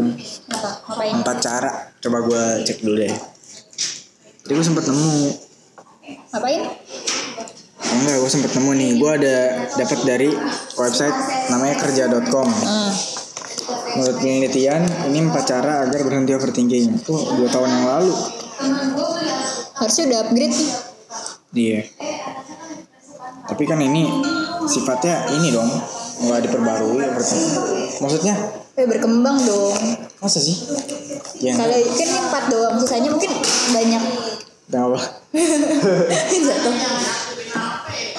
Empat 1.18 1.38
cara. 1.42 1.72
Coba 1.98 2.22
gue 2.24 2.44
cek 2.64 2.86
dulu 2.86 2.96
deh. 3.02 3.14
Jadi 4.46 4.52
gue 4.54 4.66
sempet 4.66 4.86
nemu. 4.86 5.18
Ngapain? 6.32 6.62
oh 7.78 7.96
enggak 8.04 8.18
gue 8.20 8.32
sempet 8.32 8.52
nemu 8.54 8.72
nih. 8.74 8.92
Gue 8.96 9.12
ada 9.12 9.36
dapat 9.76 10.00
dari 10.06 10.30
website 10.78 11.18
namanya 11.50 11.76
kerja.com 11.82 12.48
Hmm. 12.48 12.92
menurut 13.98 14.22
penelitian 14.22 14.86
ini 15.10 15.26
empat 15.26 15.44
cara 15.44 15.84
agar 15.84 16.06
berhenti 16.06 16.32
overthinking. 16.32 17.02
Tuh 17.02 17.36
dua 17.36 17.50
tahun 17.50 17.68
yang 17.68 17.86
lalu. 17.90 18.14
Harusnya 19.76 20.04
udah 20.08 20.20
upgrade 20.24 20.54
nih. 20.54 20.70
Iya. 21.58 21.82
Tapi 23.48 23.64
kan 23.66 23.80
ini 23.82 24.06
sifatnya 24.70 25.28
ini 25.34 25.50
dong. 25.50 25.68
Nggak 26.24 26.40
diperbarui 26.48 27.04
overthinking. 27.10 27.87
Maksudnya 28.04 28.36
Eh 28.78 28.86
berkembang 28.86 29.42
dong 29.42 29.74
masa 30.22 30.38
sih? 30.38 30.54
Ya 31.42 31.54
Kalau 31.58 31.74
kan 31.74 32.08
ini 32.08 32.20
empat 32.22 32.44
doang 32.50 32.76
Sisanya 32.82 33.10
mungkin 33.10 33.32
banyak 33.74 34.04
apa. 34.68 35.00
Jatuh 36.48 36.76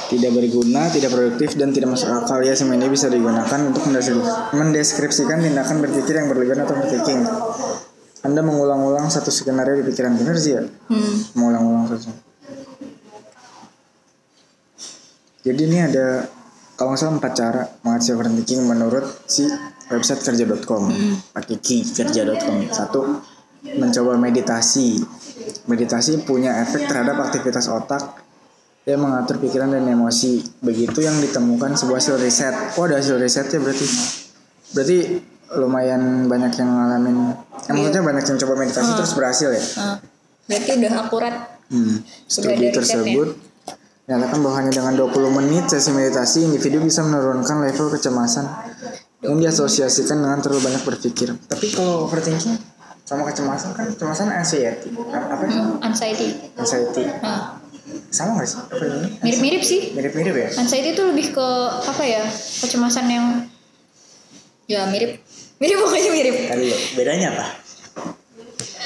Tidak 0.09 0.33
berguna, 0.33 0.89
tidak 0.89 1.13
produktif 1.13 1.53
dan 1.61 1.69
tidak 1.69 1.93
masuk 1.93 2.09
akal 2.09 2.41
ya 2.41 2.57
semua 2.57 2.81
ini 2.81 2.89
bisa 2.89 3.13
digunakan 3.13 3.61
untuk 3.61 3.85
mendeskripsikan, 3.85 4.57
mendeskripsikan 4.57 5.39
tindakan 5.45 5.85
berpikir 5.85 6.17
yang 6.17 6.33
berlebihan 6.33 6.65
atau 6.65 6.81
overthinking. 6.81 7.29
Anda 8.25 8.41
mengulang-ulang 8.41 9.13
satu 9.13 9.29
skenario 9.29 9.77
di 9.77 9.85
pikiran 9.85 10.17
benar 10.17 10.41
sih 10.41 10.57
ya? 10.57 10.65
Hmm 10.65 11.15
mengulang-ulang 11.37 11.93
satu. 11.93 12.09
Jadi 15.45 15.61
ini 15.69 15.79
ada 15.85 16.25
kalau 16.79 16.95
nggak 16.95 17.01
salah 17.03 17.15
empat 17.19 17.33
cara 17.35 17.63
mengatasi 17.83 18.11
overthinking 18.15 18.63
menurut 18.71 19.03
si 19.27 19.51
website 19.91 20.23
kerja.com. 20.23 20.95
Pakai 21.35 21.59
key 21.59 21.83
kerja.com. 21.83 22.71
Satu, 22.71 23.19
mencoba 23.67 24.15
meditasi. 24.15 25.03
Meditasi 25.67 26.23
punya 26.23 26.63
efek 26.63 26.87
terhadap 26.87 27.19
aktivitas 27.19 27.67
otak 27.67 28.23
yang 28.87 29.03
mengatur 29.03 29.43
pikiran 29.43 29.75
dan 29.75 29.91
emosi. 29.91 30.39
Begitu 30.63 31.03
yang 31.03 31.19
ditemukan 31.19 31.75
sebuah 31.75 31.99
hasil 31.99 32.15
riset. 32.23 32.55
Oh 32.79 32.87
ada 32.87 33.03
hasil 33.03 33.19
risetnya 33.19 33.59
berarti. 33.59 33.87
Berarti 34.71 34.99
lumayan 35.59 36.31
banyak 36.31 36.53
yang 36.63 36.71
ngalamin. 36.71 37.17
Ya, 37.67 37.75
maksudnya 37.75 38.03
banyak 38.07 38.23
yang 38.23 38.39
coba 38.39 38.55
meditasi 38.55 38.91
terus 38.95 39.13
berhasil 39.19 39.51
ya. 39.51 39.65
Nah, 39.83 39.99
Berarti 40.47 40.71
udah 40.79 40.93
akurat 40.95 41.35
Hmm. 41.69 42.01
Studi 42.25 42.73
risetnya. 42.73 43.29
Menyatakan 44.09 44.41
bahwa 44.41 44.57
hanya 44.57 44.73
dengan 44.73 44.97
20 44.97 45.37
menit 45.37 45.69
sesi 45.69 45.93
meditasi 45.93 46.49
individu 46.49 46.81
bisa 46.81 47.05
menurunkan 47.05 47.61
level 47.61 47.93
kecemasan 47.93 48.49
yang 49.21 49.37
diasosiasikan 49.37 50.17
dengan 50.25 50.41
terlalu 50.41 50.65
banyak 50.65 50.81
berpikir. 50.81 51.37
Tapi 51.45 51.69
kalau 51.77 52.09
overthinking 52.09 52.57
sama 53.05 53.29
kecemasan 53.29 53.77
kan 53.77 53.85
kecemasan 53.93 54.33
anxiety. 54.33 54.89
Apa 55.13 55.45
sih? 55.45 55.61
Anxiety 55.85 56.29
Anxiety. 56.57 57.05
Nah 57.21 57.61
Sama 58.09 58.41
gak 58.41 58.49
sih? 58.49 58.61
Apa 58.61 58.85
ini? 58.85 59.09
Mirip-mirip 59.21 59.63
sih 59.65 59.81
Mirip-mirip 59.93 60.33
ya? 60.37 60.49
Anxiety 60.57 60.97
itu 60.97 61.05
lebih 61.05 61.37
ke 61.37 61.49
apa 61.69 62.05
ya 62.05 62.25
kecemasan 62.65 63.09
yang 63.13 63.27
ya 64.69 64.89
mirip 64.89 65.21
mirip 65.61 65.77
pokoknya 65.85 66.11
mirip 66.13 66.35
Tadi 66.49 66.69
bedanya 66.97 67.29
apa? 67.37 67.47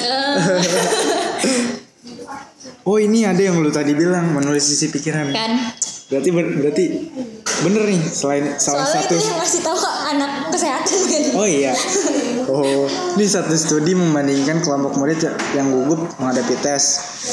Eh, 0.02 0.38
Oh 2.82 2.98
ini 2.98 3.22
ada 3.22 3.38
yang 3.38 3.58
lu 3.58 3.70
tadi 3.70 3.92
bilang 3.92 4.32
menulis 4.32 4.64
sisi 4.64 4.88
pikiran. 4.88 5.30
kan 5.30 5.52
Berarti 6.10 6.28
ber- 6.28 6.52
berarti 6.52 6.84
bener 7.62 7.82
nih 7.86 8.02
selain 8.02 8.44
salah 8.58 8.84
soalnya 8.84 9.00
satu 9.00 9.14
itu 9.14 9.22
yang 9.22 9.38
ngasih 9.38 9.60
tahu 9.62 9.78
anak 10.10 10.32
kesehatan 10.50 10.98
kan 11.00 11.22
Oh 11.32 11.46
iya. 11.46 11.72
Oh, 12.44 12.84
ini 13.14 13.24
satu 13.24 13.54
studi 13.54 13.94
membandingkan 13.94 14.60
kelompok 14.60 14.98
murid 14.98 15.16
ya- 15.16 15.32
yang 15.54 15.70
gugup 15.70 16.10
menghadapi 16.18 16.58
tes. 16.58 16.84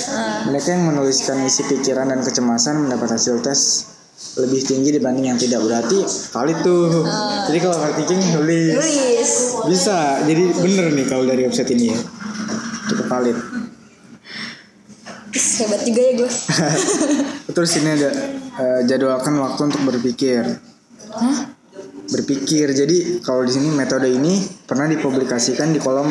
Ah, 0.07 0.45
Mereka 0.45 0.69
yang 0.69 0.85
menuliskan 0.85 1.43
isi 1.43 1.65
pikiran 1.65 2.07
dan 2.07 2.21
kecemasan 2.21 2.85
mendapat 2.85 3.09
hasil 3.11 3.41
tes 3.41 3.89
lebih 4.37 4.61
tinggi 4.61 4.93
dibanding 4.93 5.27
yang 5.27 5.35
tidak 5.35 5.59
berarti 5.59 5.99
valid 6.29 6.59
tuh. 6.61 7.03
Jadi 7.49 7.57
kalau 7.57 7.75
overthinking 7.75 8.21
nulis 8.31 8.75
tulis 8.75 9.31
bisa. 9.67 9.97
Jadi 10.23 10.43
bener 10.55 10.93
nih 10.93 11.05
kalau 11.05 11.25
dari 11.25 11.41
website 11.41 11.73
ini 11.73 11.89
ya. 11.89 11.99
Cukup 12.87 13.07
valid. 13.07 13.37
Hebat 15.33 15.81
juga 15.85 16.01
ya 16.01 16.13
gue 16.17 16.31
Terus 17.55 17.71
ini 17.81 17.89
ada 17.97 18.09
eh, 18.59 18.81
jadwalkan 18.85 19.37
waktu 19.37 19.61
untuk 19.73 19.81
berpikir. 19.85 20.43
Hah? 21.13 21.59
berpikir. 22.09 22.73
Jadi 22.73 23.21
kalau 23.21 23.45
di 23.45 23.53
sini 23.53 23.69
metode 23.69 24.09
ini 24.09 24.41
pernah 24.65 24.89
dipublikasikan 24.89 25.69
di 25.69 25.77
kolom 25.77 26.09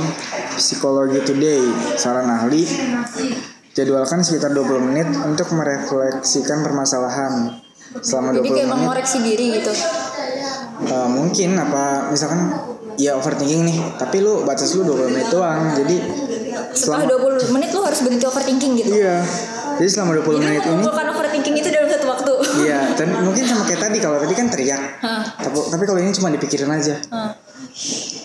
Psikologi 0.55 1.19
Today. 1.27 1.63
Saran 1.99 2.31
ahli 2.31 2.63
jadwalkan 3.75 4.23
sekitar 4.23 4.55
20 4.55 4.89
menit 4.91 5.09
untuk 5.27 5.51
merefleksikan 5.55 6.63
permasalahan 6.63 7.63
selama 8.03 8.35
20 8.35 8.39
jadi 8.39 8.49
kayak 8.51 8.69
menit. 8.71 8.75
mengoreksi 8.79 9.19
diri 9.23 9.47
gitu 9.59 9.73
Eh, 10.79 11.09
mungkin 11.11 11.59
apa 11.59 12.07
misalkan 12.15 12.55
ya 12.99 13.15
overthinking 13.15 13.63
nih, 13.65 13.79
tapi 13.97 14.21
lu 14.21 14.43
batas 14.43 14.75
lu 14.75 14.83
20 14.83 15.15
menit 15.15 15.29
doang. 15.31 15.73
Jadi 15.79 15.97
setelah 16.75 17.07
selama 17.07 17.39
20 17.49 17.55
menit 17.55 17.71
lu 17.73 17.81
harus 17.87 18.01
berhenti 18.03 18.27
overthinking 18.27 18.73
gitu 18.83 18.91
iya. 18.93 19.23
Jadi 19.79 19.89
selama 19.89 20.19
20 20.19 20.27
jadi 20.27 20.39
menit 20.43 20.63
ini 20.67 20.71
mengumpulkan 20.75 21.07
overthinking 21.15 21.55
itu 21.55 21.69
dalam 21.71 21.89
satu 21.89 22.07
waktu 22.11 22.33
Iya, 22.67 22.81
dan 22.99 23.09
mungkin 23.27 23.45
sama 23.47 23.63
kayak 23.63 23.81
tadi 23.87 23.99
kalau 24.03 24.19
tadi 24.19 24.35
kan 24.35 24.47
teriak. 24.51 24.83
Hah, 24.99 25.23
Tapi, 25.39 25.57
tapi 25.71 25.85
kalau 25.87 26.01
ini 26.03 26.11
cuma 26.11 26.29
dipikirin 26.35 26.71
aja. 26.75 26.99
hah. 27.15 27.33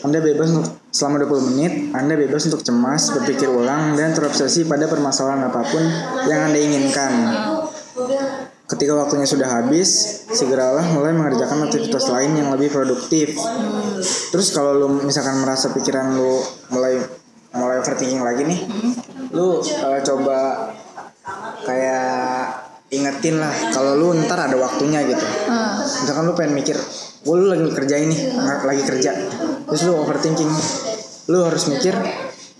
Anda 0.03 0.20
bebas 0.20 0.51
untuk 0.51 0.68
selama 0.92 1.24
20 1.24 1.53
menit, 1.53 1.74
Anda 1.96 2.20
bebas 2.20 2.44
untuk 2.51 2.60
cemas, 2.60 3.08
berpikir 3.13 3.48
ulang, 3.48 3.96
dan 3.96 4.12
terobsesi 4.12 4.68
pada 4.68 4.89
permasalahan 4.89 5.48
apa 5.48 5.62
pun 5.63 5.80
yang 6.27 6.51
Anda 6.51 6.60
inginkan. 6.60 7.13
Ketika 8.63 8.96
waktunya 8.96 9.27
sudah 9.27 9.60
habis, 9.60 10.24
segeralah 10.32 10.88
mulai 10.96 11.12
mengerjakan 11.12 11.67
aktivitas 11.67 12.08
lain 12.08 12.32
yang 12.39 12.48
lebih 12.55 12.72
produktif. 12.72 13.36
Terus 14.32 14.55
kalau 14.55 14.72
lu 14.79 14.88
misalkan 15.03 15.43
merasa 15.43 15.75
pikiran 15.75 16.15
lu 16.15 16.39
mulai 16.72 16.96
mulai 17.53 17.84
overthinking 17.84 18.24
lagi 18.24 18.48
nih, 18.48 18.60
lu 19.36 19.60
eh, 19.62 20.01
coba 20.01 20.72
kayak 21.67 22.63
ingetin 22.93 23.41
lah 23.41 23.51
kalau 23.74 24.00
lu 24.00 24.08
ntar 24.24 24.48
ada 24.48 24.55
waktunya 24.55 25.03
gitu. 25.12 25.25
Ah, 25.50 25.84
misalkan 25.84 26.24
lu 26.29 26.34
pengen 26.38 26.55
mikir 26.55 26.79
gue 27.24 27.36
lu 27.39 27.48
lagi 27.51 27.67
kerja 27.67 27.96
ini 28.00 28.15
lagi 28.63 28.84
kerja. 28.88 29.12
Terus 29.67 29.82
lu 29.86 29.93
overthinking 30.00 30.51
lu 31.32 31.39
harus 31.43 31.67
mikir 31.67 31.96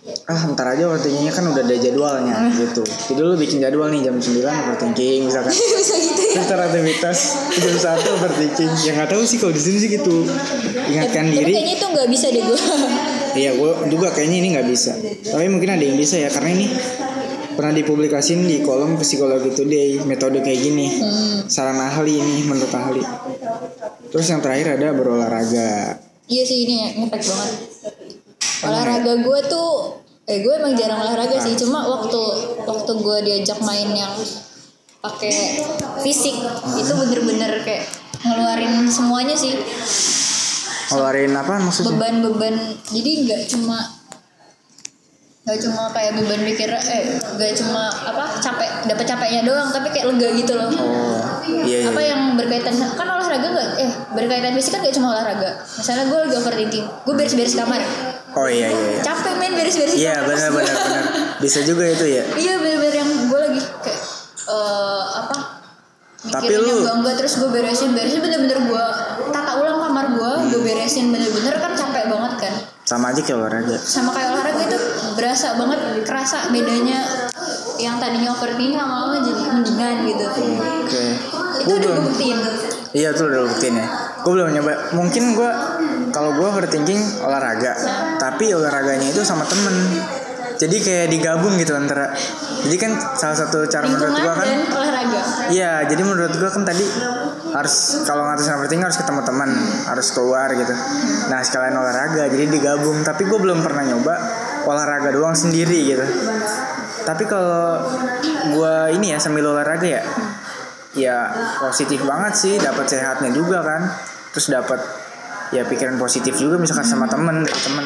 ah 0.03 0.41
ntar 0.51 0.75
aja 0.75 0.91
overthinkingnya 0.91 1.31
kan 1.31 1.48
udah 1.48 1.63
ada 1.63 1.75
jadwalnya 1.79 2.36
gitu. 2.60 2.83
Jadi 2.83 3.19
lu 3.24 3.39
bikin 3.39 3.63
jadwal 3.63 3.88
nih 3.88 4.03
jam 4.03 4.19
9 4.19 4.36
overthinking 4.43 5.31
misalkan. 5.31 5.55
Bisa 5.79 5.95
gitu 5.95 6.22
ya. 6.27 6.43
Terus 6.43 6.60
aktivitas 6.60 7.19
jam 7.55 7.75
satu 7.79 8.07
overthinking. 8.19 8.72
Ya 8.83 8.91
nggak 9.00 9.10
tahu 9.15 9.24
sih 9.24 9.39
kalau 9.39 9.55
di 9.55 9.63
sini 9.63 9.77
sih 9.79 9.89
gitu. 9.95 10.27
Ingatkan 10.91 11.31
tapi 11.31 11.39
diri. 11.39 11.51
kayaknya 11.55 11.75
itu 11.79 11.88
nggak 11.88 12.10
bisa 12.12 12.27
deh 12.36 12.43
gue 12.43 12.60
iya 13.48 13.51
gue 13.55 13.72
juga 13.88 14.07
kayaknya 14.12 14.38
ini 14.43 14.48
nggak 14.60 14.67
bisa. 14.67 14.91
Tapi 15.24 15.45
mungkin 15.48 15.69
ada 15.72 15.83
yang 15.83 15.95
bisa 15.95 16.19
ya 16.19 16.27
karena 16.27 16.51
ini 16.51 16.67
pernah 17.55 17.72
dipublikasin 17.72 18.43
di 18.43 18.60
kolom 18.60 19.00
psikologi 19.00 19.55
today 19.55 20.03
metode 20.03 20.43
kayak 20.43 20.60
gini. 20.60 20.88
Hmm. 21.00 21.48
saran 21.48 21.79
ahli 21.79 22.19
ini 22.19 22.43
menurut 22.43 22.72
ahli. 22.75 23.03
Terus 24.12 24.27
yang 24.27 24.43
terakhir 24.43 24.75
ada 24.83 24.91
berolahraga. 24.91 25.95
Iya 26.27 26.43
sih 26.43 26.67
ini 26.67 26.75
ngefek 27.00 27.24
banget 27.24 27.73
olahraga 28.63 29.13
gue 29.20 29.39
tuh 29.48 29.72
eh 30.24 30.39
gue 30.39 30.53
emang 30.55 30.74
jarang 30.75 31.00
olahraga 31.03 31.38
sih. 31.39 31.53
Cuma 31.60 31.84
waktu 31.84 32.22
waktu 32.63 32.91
gue 32.96 33.17
diajak 33.27 33.60
main 33.62 33.91
yang 33.91 34.13
pakai 35.03 35.60
fisik 36.00 36.36
itu 36.79 36.91
bener-bener 36.96 37.60
kayak 37.67 37.88
ngeluarin 38.24 38.88
semuanya 38.88 39.36
sih. 39.36 39.55
Ngeluarin 40.91 41.34
apa 41.36 41.60
maksudnya? 41.60 41.91
Beban-beban 41.96 42.55
jadi 42.91 43.12
nggak 43.27 43.41
cuma 43.51 44.03
Gak 45.43 45.60
cuma 45.60 45.91
kayak 45.91 46.15
beban 46.15 46.39
mikir 46.39 46.72
eh 46.72 47.20
gak 47.20 47.51
cuma 47.60 47.91
apa 47.91 48.39
capek 48.39 48.88
dapat 48.88 49.03
capeknya 49.03 49.43
doang 49.43 49.67
tapi 49.75 49.91
kayak 49.91 50.15
lega 50.15 50.32
gitu 50.39 50.55
loh. 50.55 50.72
Oh 50.72 51.20
iya 51.43 51.84
iya 51.84 51.91
apa 51.91 52.00
yang 52.00 52.39
berkaitan 52.39 52.72
kan 52.79 53.03
olahraga 53.03 53.51
nggak 53.51 53.70
eh 53.75 53.91
berkaitan 54.15 54.55
fisik 54.55 54.79
kan 54.79 54.88
gak 54.88 54.96
cuma 54.96 55.12
olahraga. 55.12 55.60
Misalnya 55.75 56.08
gue 56.08 56.20
lagi 56.24 56.36
overthinking 56.39 56.86
gue 56.88 57.13
beres-beres 57.20 57.60
kamar 57.60 57.84
oh 58.33 58.47
iya 58.47 58.67
iya 58.67 58.87
iya. 58.91 59.01
capek 59.01 59.33
main 59.35 59.53
beres-beres 59.53 59.93
iya 59.93 60.15
benar 60.21 60.49
benar 60.49 60.75
benar. 60.75 61.03
Bisa 61.37 61.59
juga 61.61 61.83
itu 61.85 62.05
ya. 62.07 62.23
Iya 62.31 62.53
bener-bener 62.57 62.95
yang 62.95 63.09
gue 63.25 63.39
lagi 63.41 63.61
kayak 63.79 64.01
eh 64.43 65.03
apa 65.15 65.37
Tapi 66.23 66.53
lu- 66.55 66.81
enggak 66.81 66.95
enggak 66.97 67.15
terus 67.17 67.33
gue 67.35 67.49
beresin 67.49 67.91
beresin 67.91 68.19
bener-bener 68.19 68.59
gue 68.63 68.85
tata 69.29 69.51
ulang 69.55 69.79
kamar 69.81 70.05
gue 70.09 70.31
gue 70.49 70.61
beresin 70.61 71.09
bener-bener 71.09 71.55
kan 71.55 71.71
capek 71.73 72.07
banget 72.07 72.33
kan. 72.39 72.53
Sama 72.83 73.05
aja 73.09 73.19
kayak 73.19 73.37
olahraga. 73.37 73.75
Sama 73.77 74.11
kayak 74.11 74.29
olahraga 74.31 74.61
itu 74.61 74.77
berasa 75.13 75.55
banget 75.55 75.79
kerasa 76.03 76.37
bedanya 76.49 76.99
yang 77.77 77.95
tadinya 77.97 78.31
overthinking 78.31 78.73
lama-lama 78.73 79.19
jadi 79.19 79.41
mendingan 79.49 79.95
gitu. 80.05 80.25
Oke. 80.25 81.03
Itu 81.59 81.65
Gua 81.65 81.75
udah. 81.77 81.91
gue 81.93 82.03
buktiin 82.07 82.37
Iya 82.93 83.09
tuh 83.11 83.25
udah 83.25 83.41
buktiin 83.45 83.75
ya. 83.75 83.87
Gue 84.24 84.32
belum 84.39 84.50
nyoba. 84.56 84.96
Mungkin 84.96 85.24
gue 85.36 85.51
kalau 86.15 86.32
gue 86.36 86.48
overthinking 86.48 87.24
olahraga, 87.24 87.75
tapi 88.18 88.56
olahraganya 88.56 89.12
itu 89.12 89.22
sama 89.22 89.44
temen. 89.44 89.75
Jadi 90.53 90.80
kayak 90.80 91.08
digabung 91.12 91.60
gitu 91.60 91.75
antara. 91.75 92.13
Jadi 92.63 92.77
kan 92.80 92.96
salah 93.20 93.36
satu 93.36 93.68
cara 93.68 93.84
menurut 93.89 94.15
lingkungan 94.15 94.24
gue 94.24 94.34
kan. 94.39 94.48
olahraga 94.80 95.22
Iya, 95.51 95.74
jadi 95.92 96.01
menurut 96.06 96.34
gue 96.39 96.50
kan 96.50 96.63
tadi 96.63 96.86
harus 97.51 97.75
kalau 98.08 98.24
ngatasin 98.30 98.56
overthinking 98.56 98.86
harus 98.88 99.00
ketemu 99.01 99.22
teman, 99.27 99.50
harus 99.89 100.08
keluar 100.15 100.48
gitu. 100.56 100.74
Nah 101.27 101.39
sekalian 101.44 101.75
olahraga, 101.75 102.32
jadi 102.32 102.46
digabung. 102.48 103.01
Tapi 103.03 103.27
gue 103.27 103.39
belum 103.42 103.60
pernah 103.60 103.84
nyoba 103.84 104.15
olahraga 104.63 105.12
doang 105.12 105.36
sendiri 105.36 105.84
gitu. 105.84 106.06
Tapi 107.03 107.24
kalau 107.27 107.84
gue 108.56 108.75
ini 108.96 109.12
ya 109.12 109.18
sambil 109.20 109.51
olahraga 109.51 109.84
ya, 109.84 110.03
ya 110.96 111.18
positif 111.60 112.00
banget 112.08 112.34
sih, 112.38 112.56
dapat 112.62 112.88
sehatnya 112.88 113.34
juga 113.36 113.60
kan. 113.60 113.82
Terus 114.33 114.47
dapat 114.49 114.79
ya 115.49 115.63
pikiran 115.63 115.95
positif 115.95 116.33
juga 116.33 116.57
misalkan 116.57 116.83
sama 116.83 117.05
temen, 117.05 117.41
dari 117.41 117.59
temen. 117.59 117.85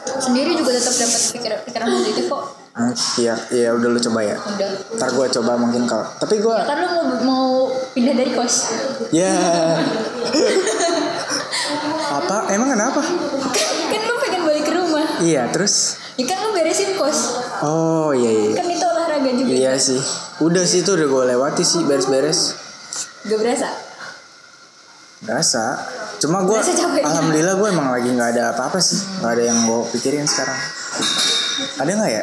sendiri 0.00 0.54
juga 0.54 0.72
tetap 0.72 0.94
dapat 0.96 1.20
pikiran 1.30 1.58
pikiran 1.62 1.86
positif 1.92 2.26
kok 2.26 2.44
Hmm, 2.70 2.94
Iya, 3.18 3.34
iya 3.50 3.68
udah 3.74 3.88
lu 3.88 3.98
coba 4.00 4.22
ya. 4.22 4.38
udah 4.38 4.70
Ntar 4.94 5.10
gue 5.10 5.26
coba 5.32 5.58
mungkin 5.58 5.84
kalau. 5.84 6.06
Tapi 6.16 6.38
gue 6.38 6.54
ya 6.54 6.62
kan 6.64 6.78
lu 6.78 6.88
mau 6.88 7.04
mau 7.20 7.44
pindah 7.90 8.14
dari 8.14 8.30
kos 8.30 8.70
Ya. 9.10 9.26
Apa? 12.12 12.46
Emang 12.48 12.70
kenapa? 12.70 13.02
kan 13.90 14.00
lu 14.00 14.14
pengen 14.18 14.42
balik 14.44 14.64
ke 14.64 14.72
rumah 14.72 15.02
Iya, 15.18 15.50
terus 15.50 15.98
ya 16.14 16.24
kan 16.24 16.38
lu 16.40 16.50
beresin 16.52 16.94
kos 16.94 17.42
Oh 17.60 18.10
iya 18.12 18.30
iya. 18.30 18.50
kan 18.54 18.66
itu 18.66 18.84
olahraga 18.84 19.30
juga 19.32 19.50
Iya 19.50 19.72
sih. 19.76 20.00
Udah 20.38 20.62
sih 20.62 20.80
itu 20.80 20.90
udah 20.90 21.06
gue 21.06 21.24
lewati 21.28 21.62
sih 21.62 21.82
beres-beres. 21.82 22.54
gak 23.22 23.36
berasa 23.36 23.68
Berasa. 25.20 25.64
Cuma 26.20 26.44
gue 26.44 26.60
alhamdulillah 27.00 27.54
gue 27.56 27.68
emang 27.72 27.88
lagi 27.92 28.08
nggak 28.12 28.30
ada 28.36 28.42
apa-apa 28.56 28.80
sih. 28.80 29.00
nggak 29.20 29.32
ada 29.36 29.42
yang 29.44 29.58
gue 29.64 29.78
pikirin 29.96 30.24
sekarang. 30.28 30.58
Ada 31.80 31.90
nggak 31.92 32.10
ya? 32.12 32.22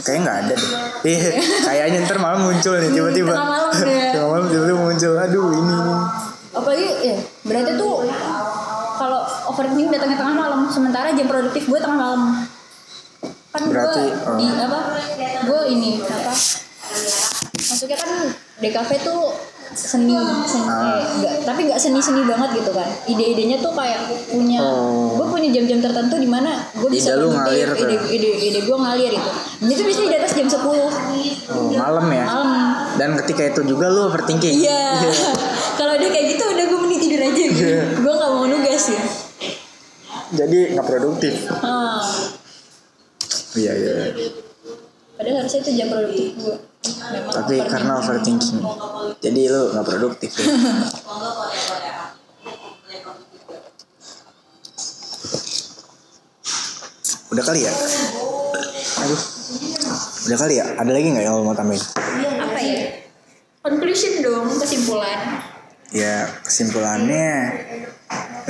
Kayaknya 0.00 0.20
nggak 0.24 0.38
ada 0.44 0.54
deh. 0.54 0.72
Iya. 1.04 1.30
Kayaknya 1.64 1.98
ntar 2.08 2.18
malam 2.20 2.40
muncul 2.48 2.80
nih 2.80 2.90
tiba-tiba. 2.92 3.32
tengah 3.36 3.48
malam 3.48 3.72
ya. 3.76 4.10
Tengah 4.16 4.28
malam 4.32 4.46
tiba-tiba 4.48 4.80
muncul. 4.80 5.12
Aduh 5.20 5.46
ini 5.52 5.74
ini. 5.74 5.96
apalagi 6.54 6.86
ya 7.02 7.18
berarti 7.42 7.74
tuh 7.74 8.06
kalau 8.94 9.26
overthinking 9.50 9.90
datangnya 9.90 10.22
tengah 10.22 10.36
malam 10.38 10.60
sementara 10.70 11.10
jam 11.10 11.26
produktif 11.26 11.66
gue 11.66 11.82
tengah 11.82 11.98
malam 11.98 12.46
kan 13.50 13.62
Berarti, 13.70 14.06
gue 14.06 14.26
oh. 14.26 14.38
di 14.38 14.46
apa 14.54 14.78
gue 15.46 15.60
ini 15.74 15.90
apa 16.02 16.34
maksudnya 17.58 17.98
kan 17.98 18.10
DKV 18.58 18.90
tuh 19.02 19.34
seni, 19.72 20.12
seni 20.44 20.62
Ah. 20.62 20.94
eh, 20.94 21.02
nggak- 21.16 21.38
tapi 21.42 21.60
nggak 21.64 21.76
seni-seni 21.76 22.22
banget 22.22 22.50
gitu 22.54 22.70
kan 22.70 22.84
ide-idenya 23.04 23.56
tuh 23.58 23.72
kayak 23.72 23.98
punya 24.26 24.60
Oh. 24.60 25.16
gue 25.16 25.26
punya 25.26 25.48
jam-jam 25.50 25.80
tertentu 25.80 26.14
di 26.16 26.26
mana 26.26 26.68
gue 26.70 26.86
bisa 26.86 27.10
Ide 27.10 27.18
lu 27.18 27.28
ngalir 27.30 27.68
tuh. 27.70 27.82
ide, 27.82 27.96
ide, 28.10 28.30
ide 28.44 28.60
gue 28.60 28.76
ngalir 28.76 29.10
itu 29.10 29.30
Dan 29.56 29.68
itu 29.70 29.82
biasanya 29.82 30.08
di 30.08 30.18
atas 30.18 30.32
jam 30.32 30.46
10 30.46 30.60
Oh, 31.46 31.68
malam 31.72 32.06
ya. 32.08 32.24
malam 32.24 32.48
Dan 32.94 33.10
ketika 33.16 33.42
itu 33.48 33.60
juga 33.66 33.88
lu 33.88 34.06
overthinking. 34.06 34.54
Iya. 34.60 35.02
Kalau 35.78 35.92
udah 35.94 36.08
kayak 36.08 36.26
gitu 36.30 36.44
udah 36.44 36.64
gue 36.64 36.78
mending 36.78 37.00
tidur 37.00 37.20
aja 37.20 37.42
gitu. 37.42 37.64
Iya. 37.64 37.82
Gue 37.96 38.12
nggak 38.12 38.30
mau 38.30 38.44
nugas 38.44 38.84
ya. 38.86 39.02
Jadi 40.32 40.58
nggak 40.72 40.86
produktif. 40.86 41.34
Ah. 41.56 41.98
Iya 43.52 43.72
iya. 43.72 43.94
Padahal 45.14 45.36
harusnya 45.40 45.60
itu 45.60 45.70
jam 45.74 45.88
produktif 45.88 46.26
gue. 46.36 46.56
Tapi 47.32 47.64
karena 47.64 47.96
overthinking. 48.00 48.60
Jadi 49.20 49.40
lu 49.48 49.72
nggak 49.72 49.86
produktif 49.88 50.30
ya. 50.36 50.44
Udah 57.34 57.42
kali 57.42 57.66
ya? 57.66 57.72
Aduh. 59.02 59.20
Udah 60.30 60.38
kali 60.38 60.54
ya? 60.62 60.64
Ada 60.78 60.90
lagi 60.94 61.08
nggak 61.10 61.24
yang 61.26 61.34
lo 61.34 61.42
mau 61.42 61.56
tambahin? 61.56 61.82
apa 62.38 62.60
ya? 62.62 63.02
Conclusion 63.64 64.22
dong, 64.22 64.46
kesimpulan. 64.60 65.42
Ya 65.94 66.26
kesimpulannya 66.42 67.54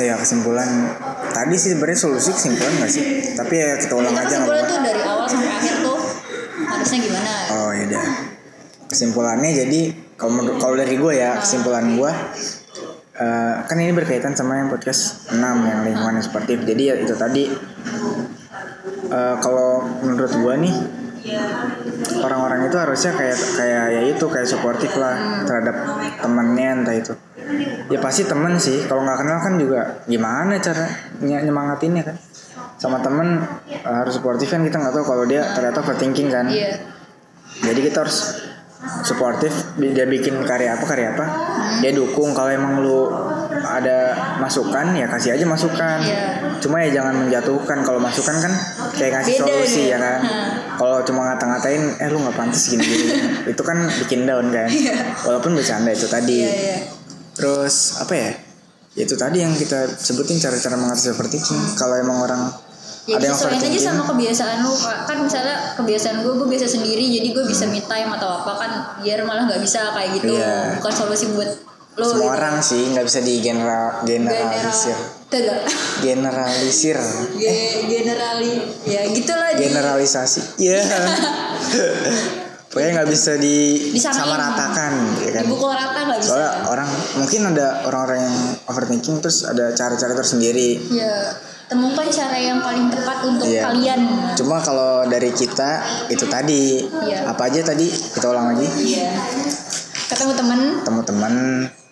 Ya 0.01 0.17
kesimpulan 0.17 0.97
Tadi 1.29 1.61
sih 1.61 1.77
sebenarnya 1.77 1.99
solusi 2.01 2.33
kesimpulan 2.33 2.73
gak 2.81 2.89
sih? 2.89 3.37
Tapi 3.37 3.53
ya 3.53 3.77
kita 3.77 3.93
ulang 4.01 4.17
Kita 4.17 4.25
aja 4.25 4.37
kesimpulan 4.41 4.65
tuh 4.65 4.79
dari 4.81 5.01
awal 5.05 5.27
sampai 5.29 5.51
akhir 5.53 5.75
tuh 5.85 5.94
harusnya 6.85 7.01
gimana? 7.01 7.31
Oh 7.57 7.71
ya 7.73 7.83
udah. 7.89 8.05
Kesimpulannya 8.93 9.51
jadi 9.65 9.81
kalau 10.21 10.45
kalau 10.61 10.77
dari 10.77 11.01
gue 11.01 11.13
ya 11.17 11.41
kesimpulan 11.41 11.97
gue 11.97 12.13
eh, 13.17 13.55
kan 13.65 13.77
ini 13.81 13.97
berkaitan 13.97 14.37
sama 14.37 14.61
yang 14.61 14.69
podcast 14.69 15.33
6 15.33 15.41
yang 15.41 15.81
lingkungan 15.89 16.21
yang 16.21 16.27
sportif. 16.29 16.61
Jadi 16.61 16.83
ya 16.93 16.95
itu 17.01 17.17
tadi 17.17 17.49
eh, 19.09 19.37
kalau 19.41 19.81
menurut 20.05 20.33
gue 20.37 20.55
nih 20.69 20.75
orang-orang 22.21 22.69
itu 22.69 22.77
harusnya 22.77 23.17
kayak 23.17 23.39
kayak 23.57 23.85
ya 23.97 24.03
itu 24.13 24.25
kayak 24.29 24.45
suportif 24.45 24.93
lah 25.01 25.41
terhadap 25.49 25.73
temennya 26.21 26.85
entah 26.85 26.93
itu 26.93 27.17
ya 27.89 27.97
pasti 27.97 28.29
temen 28.29 28.61
sih 28.61 28.85
kalau 28.85 29.09
nggak 29.09 29.25
kenal 29.25 29.39
kan 29.41 29.57
juga 29.57 30.05
gimana 30.05 30.61
cara 30.61 30.85
ny- 31.25 31.45
nyemangatinnya 31.49 32.05
kan 32.05 32.17
sama 32.85 33.01
temen 33.01 33.41
eh, 33.65 33.81
harus 33.81 34.13
suportif 34.15 34.47
kan 34.47 34.61
kita 34.61 34.77
nggak 34.77 34.93
tahu 34.93 35.05
kalau 35.07 35.25
dia 35.25 35.41
ternyata 35.51 35.81
overthinking 35.81 36.29
kan 36.29 36.45
Iya. 36.47 36.85
jadi 37.65 37.81
kita 37.81 38.05
harus 38.05 38.45
suportif 39.01 39.49
dia 39.75 40.05
bikin 40.05 40.45
karya 40.45 40.77
apa 40.77 40.85
karya 40.85 41.17
apa 41.17 41.25
dia 41.81 41.89
dukung 41.91 42.37
kalau 42.37 42.53
emang 42.53 42.85
lu 42.85 43.09
ada 43.57 44.13
masukan 44.37 44.93
ya 44.93 45.09
kasih 45.09 45.33
aja 45.33 45.49
masukan 45.49 45.99
Iya. 45.99 46.21
cuma 46.61 46.85
ya 46.85 46.93
jangan 46.93 47.25
menjatuhkan 47.25 47.81
kalau 47.81 47.97
masukan 47.97 48.37
kan 48.39 48.53
kayak 48.93 49.17
ngasih 49.17 49.35
Beda 49.35 49.45
solusi 49.49 49.81
nih. 49.81 49.87
ya 49.89 49.99
kan 49.99 50.21
Hmm. 50.21 50.49
kalau 50.77 50.99
cuma 51.01 51.25
ngata-ngatain 51.27 51.83
eh 51.97 52.09
lu 52.09 52.21
nggak 52.21 52.37
pantas 52.37 52.69
gini 52.69 52.85
gini 52.85 53.07
itu 53.53 53.63
kan 53.65 53.79
bikin 54.05 54.29
down 54.29 54.53
kan 54.53 54.69
walaupun 55.25 55.57
bercanda 55.57 55.89
itu 55.89 56.05
tadi 56.05 56.45
Iya, 56.45 56.53
iya. 56.53 56.79
terus 57.33 57.97
apa 57.99 58.13
ya 58.13 58.31
Ya 58.95 59.03
itu 59.03 59.19
tadi 59.19 59.43
yang 59.43 59.51
kita 59.51 59.91
sebutin 59.91 60.39
cara-cara 60.39 60.79
mengatasi 60.79 61.11
overthinking 61.11 61.75
kalau 61.75 61.99
emang 61.99 62.23
orang 62.23 62.47
Ya 63.05 63.21
ada 63.21 63.25
yang 63.29 63.37
sesuaiin 63.37 63.61
aja 63.61 63.81
sama 63.93 64.03
kebiasaan 64.09 64.65
lu 64.65 64.73
kan 64.81 65.17
misalnya 65.21 65.77
kebiasaan 65.77 66.25
gue 66.25 66.33
gue 66.41 66.49
biasa 66.49 66.67
sendiri 66.73 67.05
jadi 67.05 67.29
gue 67.37 67.45
bisa 67.45 67.69
me 67.69 67.85
time 67.85 68.09
atau 68.17 68.41
apa 68.41 68.53
kan 68.57 68.71
biar 69.05 69.29
malah 69.29 69.45
nggak 69.45 69.61
bisa 69.61 69.93
kayak 69.93 70.11
gitu. 70.21 70.33
Iya. 70.41 70.81
bukan 70.81 70.93
solusi 70.93 71.29
buat 71.37 71.51
lo 71.95 72.05
semua 72.11 72.27
gitu. 72.27 72.35
orang 72.35 72.57
sih 72.59 72.83
nggak 72.91 73.07
bisa 73.07 73.21
di 73.23 73.35
general 73.39 74.03
general 74.03 74.35
generalisir 74.35 74.99
tidak 75.31 75.59
generalisir. 76.03 76.99
Ge- 77.39 77.91
generali 77.91 78.55
ya 78.87 79.03
gitulah 79.11 79.51
generalisasi. 79.59 80.63
Ya 80.63 80.79
pokoknya 82.71 82.91
nggak 83.03 83.11
bisa 83.15 83.39
di 83.39 83.91
Disamain. 83.95 84.19
sama 84.19 84.35
ratakan 84.35 84.93
ya 85.23 85.31
kan? 85.39 85.43
Dipukul 85.47 85.71
rata 85.71 85.99
nggak 86.07 86.19
bisa. 86.19 86.29
Soalnya 86.35 86.51
orang 86.67 86.89
mungkin 87.19 87.41
ada 87.55 87.67
orang-orang 87.87 88.19
yang 88.27 88.37
overthinking 88.67 89.17
terus 89.23 89.47
ada 89.47 89.71
cara-cara 89.75 90.15
tersendiri. 90.19 90.83
Ya 90.91 91.35
temukan 91.65 92.07
cara 92.07 92.37
yang 92.37 92.61
paling 92.61 92.87
tepat 92.89 93.19
untuk 93.23 93.47
Iya. 93.47 93.63
kalian. 93.65 94.01
Cuma 94.35 94.61
kalau 94.61 95.05
dari 95.05 95.31
kita 95.31 95.81
itu 96.09 96.25
tadi. 96.27 96.85
Iya. 97.05 97.27
apa 97.27 97.49
aja 97.49 97.61
tadi? 97.65 97.89
Kita 97.89 98.27
ulang 98.29 98.53
lagi. 98.53 98.69
Iya. 98.69 99.11
ketemu 100.05 100.33
temen. 100.37 100.61
Teman-teman 100.85 101.35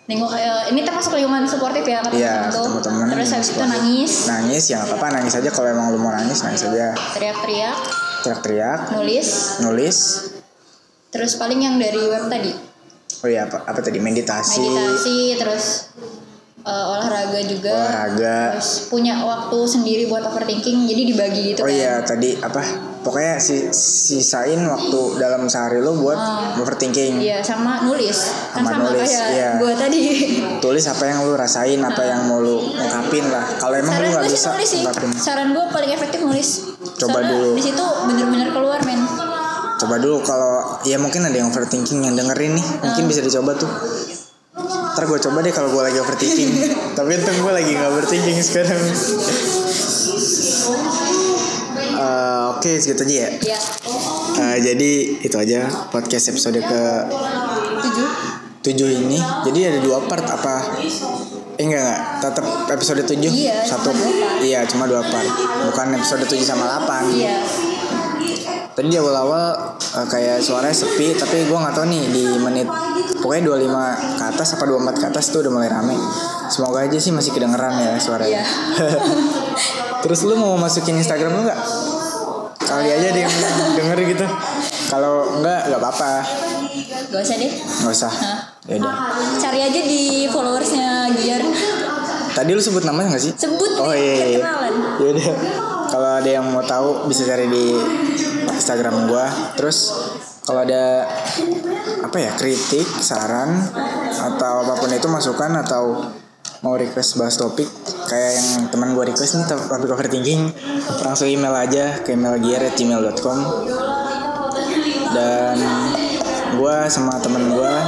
nengok 0.03 0.35
eh, 0.35 0.67
ini 0.69 0.83
termasuk 0.83 1.15
lingkungan 1.15 1.47
suportif 1.47 1.81
ya 1.81 2.03
ketemu 2.03 2.19
Iya, 2.19 2.33
temen 2.35 2.51
tuh. 2.51 2.59
ketemu 2.61 2.79
temen, 2.83 3.05
terus 3.09 3.29
habis 3.31 3.49
itu 3.49 3.63
nangis. 3.63 4.11
Nangis 4.27 4.63
ya 4.67 4.75
nggak 4.77 4.89
apa-apa. 4.91 5.07
Nangis 5.15 5.33
aja. 5.33 5.49
Kalau 5.49 5.67
emang 5.67 5.87
lu 5.89 5.97
mau 5.97 6.11
nangis 6.11 6.39
nangis 6.41 6.61
aja. 6.63 6.91
Teriak-teriak. 7.15 7.77
Teriak-teriak. 8.21 8.79
Nulis. 8.93 9.27
Nulis. 9.59 9.97
Terus 11.09 11.31
paling 11.35 11.59
yang 11.59 11.75
dari 11.77 11.99
web 11.99 12.27
tadi. 12.27 12.51
Oh 13.23 13.29
iya 13.31 13.47
apa 13.47 13.63
apa 13.63 13.79
tadi? 13.79 13.97
Meditasi, 13.97 14.59
meditasi 14.59 15.17
terus 15.39 15.92
eh, 16.63 16.85
olahraga 16.89 17.39
juga. 17.43 17.71
Olahraga. 17.75 18.35
Terus 18.57 18.87
punya 18.87 19.19
waktu 19.19 19.57
sendiri 19.67 20.03
buat 20.07 20.23
overthinking 20.23 20.87
jadi 20.87 21.01
dibagi 21.13 21.41
gitu 21.53 21.59
oh 21.63 21.67
kan. 21.67 21.75
iya 21.75 21.93
tadi 22.01 22.39
apa? 22.39 22.63
Pokoknya 23.03 23.35
si 23.35 23.67
sisain 23.75 24.63
waktu 24.63 24.99
dalam 25.19 25.43
sehari 25.51 25.83
lo 25.83 25.91
buat 25.99 26.15
overthinking. 26.55 27.19
Iya 27.19 27.43
sama 27.43 27.83
nulis. 27.83 28.31
Kan 28.55 28.63
Sama 28.63 28.79
sama, 28.79 28.83
nulis, 28.95 29.11
kayak 29.11 29.27
iya. 29.35 29.51
gue 29.59 29.73
tadi. 29.75 30.01
tulis 30.63 30.85
apa 30.87 31.03
yang 31.11 31.27
lu 31.27 31.35
rasain 31.35 31.83
apa 31.83 31.99
yang 31.99 32.31
mau 32.31 32.39
lu 32.39 32.63
ungkapin 32.63 33.27
lah. 33.27 33.43
Kalau 33.59 33.75
emang 33.75 33.91
Saran 33.99 34.07
nggak 34.07 34.23
bisa 34.31 34.47
nulis 34.55 34.69
sih. 34.71 34.81
ungkapin. 34.87 35.09
Saran 35.19 35.47
gue 35.51 35.65
paling 35.67 35.91
efektif 35.91 36.19
nulis. 36.23 36.49
Coba 36.95 37.19
Soalnya 37.19 37.31
dulu. 37.35 37.49
Di 37.59 37.63
situ 37.67 37.85
bener-bener 38.07 38.49
keluar 38.55 38.79
men. 38.87 38.99
coba 39.83 39.99
dulu 39.99 40.23
kalau 40.23 40.79
ya 40.87 40.95
mungkin 40.95 41.27
ada 41.27 41.35
yang 41.35 41.51
overthinking 41.51 42.07
yang 42.07 42.15
dengerin 42.15 42.55
nih. 42.55 42.67
Mungkin 42.87 43.03
bisa 43.03 43.19
dicoba 43.19 43.51
tuh 43.59 43.67
ntar 44.93 45.03
gue 45.05 45.19
coba 45.19 45.37
deh 45.41 45.53
kalau 45.53 45.69
gue 45.73 45.83
lagi 45.83 45.97
overthinking. 45.97 46.51
Tapi 46.97 47.09
untung 47.17 47.37
gue 47.41 47.53
lagi 47.53 47.71
nggak 47.73 47.89
overthinking 47.89 48.39
sekarang. 48.39 48.81
Eh, 51.93 52.41
oke 52.53 52.71
segitu 52.77 53.01
aja 53.05 53.15
ya. 53.25 53.29
Eh, 54.33 54.57
jadi 54.61 54.91
itu 55.21 55.35
aja 55.37 55.65
podcast 55.89 56.29
episode 56.29 56.61
ke 56.61 56.81
tujuh. 57.83 58.09
7 58.63 58.87
ini. 58.95 59.19
Jadi 59.19 59.59
ada 59.67 59.79
dua 59.83 59.99
part 60.07 60.23
apa? 60.23 60.79
Eh 61.59 61.63
enggak 61.67 61.83
enggak. 61.83 61.99
Tetap 62.23 62.45
episode 62.71 63.03
7 63.03 63.19
Iya, 63.27 63.59
satu. 63.67 63.91
iya 64.39 64.63
cuma 64.63 64.87
dua 64.87 65.03
part. 65.03 65.27
Bukan 65.67 65.99
episode 65.99 66.23
7 66.23 66.39
sama 66.47 66.63
8 66.87 67.11
Iya. 67.11 67.43
Tadi 68.73 68.89
di 68.89 68.97
awal-awal 68.97 69.53
eh, 69.77 70.07
kayak 70.09 70.41
suaranya 70.41 70.73
sepi, 70.73 71.13
tapi 71.13 71.45
gue 71.45 71.53
nggak 71.53 71.73
tahu 71.73 71.85
nih 71.85 72.03
di 72.09 72.23
menit 72.35 72.65
pokoknya 73.21 73.53
25 73.53 74.17
ke 74.17 74.23
atas 74.27 74.47
apa 74.57 74.63
24 74.65 74.97
ke 74.97 75.05
atas 75.07 75.25
tuh 75.29 75.39
udah 75.41 75.51
mulai 75.53 75.69
rame. 75.69 75.93
Semoga 76.49 76.81
aja 76.81 76.97
sih 76.97 77.13
masih 77.13 77.31
kedengeran 77.31 77.77
ya 77.77 77.93
suaranya. 77.97 78.41
Iya. 78.41 78.43
Terus 80.03 80.25
lu 80.25 80.35
mau 80.35 80.57
masukin 80.57 80.97
Instagram 80.97 81.31
lu 81.31 81.41
nggak? 81.45 81.59
Kali 82.59 82.89
aja 82.89 83.07
yang 83.13 83.33
denger 83.77 83.97
gitu. 84.09 84.25
Kalau 84.89 85.37
enggak 85.37 85.69
nggak 85.69 85.79
apa-apa, 85.79 86.11
Gak 87.09 87.21
usah 87.21 87.35
deh. 87.37 87.51
nggak 87.53 87.93
usah. 87.93 88.13
Ya 88.65 88.75
udah. 88.81 88.93
Cari 89.37 89.59
aja 89.61 89.79
di 89.79 90.01
followersnya 90.25 91.13
Giar. 91.13 91.45
Tadi 92.33 92.49
lu 92.49 92.57
sebut 92.57 92.81
namanya 92.81 93.13
nggak 93.13 93.23
sih? 93.23 93.33
Sebut 93.37 93.77
Oh 93.77 93.93
iya, 93.93 94.13
biar 94.17 94.27
iya. 94.27 94.39
kenalan. 94.41 94.73
Ya 94.97 95.07
udah. 95.13 95.25
Kalau 95.85 96.09
ada 96.17 96.29
yang 96.31 96.45
mau 96.49 96.65
tahu 96.65 97.05
bisa 97.05 97.21
cari 97.23 97.45
di 97.45 97.77
Instagram 98.63 99.11
gua. 99.11 99.27
Terus 99.59 99.91
kalau 100.47 100.63
ada 100.63 101.03
apa 101.99 102.15
ya 102.15 102.31
kritik, 102.39 102.87
saran 103.03 103.59
atau 104.15 104.63
apa 104.63 104.79
pun 104.79 104.87
itu 104.87 105.11
masukan 105.11 105.51
atau 105.59 106.15
mau 106.63 106.79
request 106.79 107.19
bahas 107.19 107.35
topik 107.35 107.67
kayak 108.07 108.31
yang 108.39 108.47
teman 108.71 108.95
gua 108.95 109.03
request 109.03 109.35
nih 109.35 109.51
top- 109.51 109.67
topik 109.67 109.91
overthinking 109.91 110.47
langsung 111.03 111.27
email 111.27 111.51
aja 111.51 111.99
ke 112.07 112.15
emailgiar@gmail.com 112.15 113.37
dan 115.11 115.59
gua 116.55 116.87
sama 116.87 117.19
temen 117.19 117.51
gua 117.51 117.83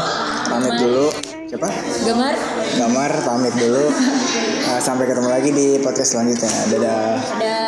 pamit 0.51 0.75
dulu 0.75 1.07
siapa 1.47 1.71
Gamar. 2.03 2.35
Gamar 2.75 3.11
pamit 3.23 3.53
dulu. 3.55 3.85
Sampai 4.85 5.07
ketemu 5.07 5.29
lagi 5.31 5.49
di 5.55 5.79
podcast 5.79 6.17
selanjutnya. 6.17 6.51
Dadah. 6.69 7.15
Ada 7.39 7.64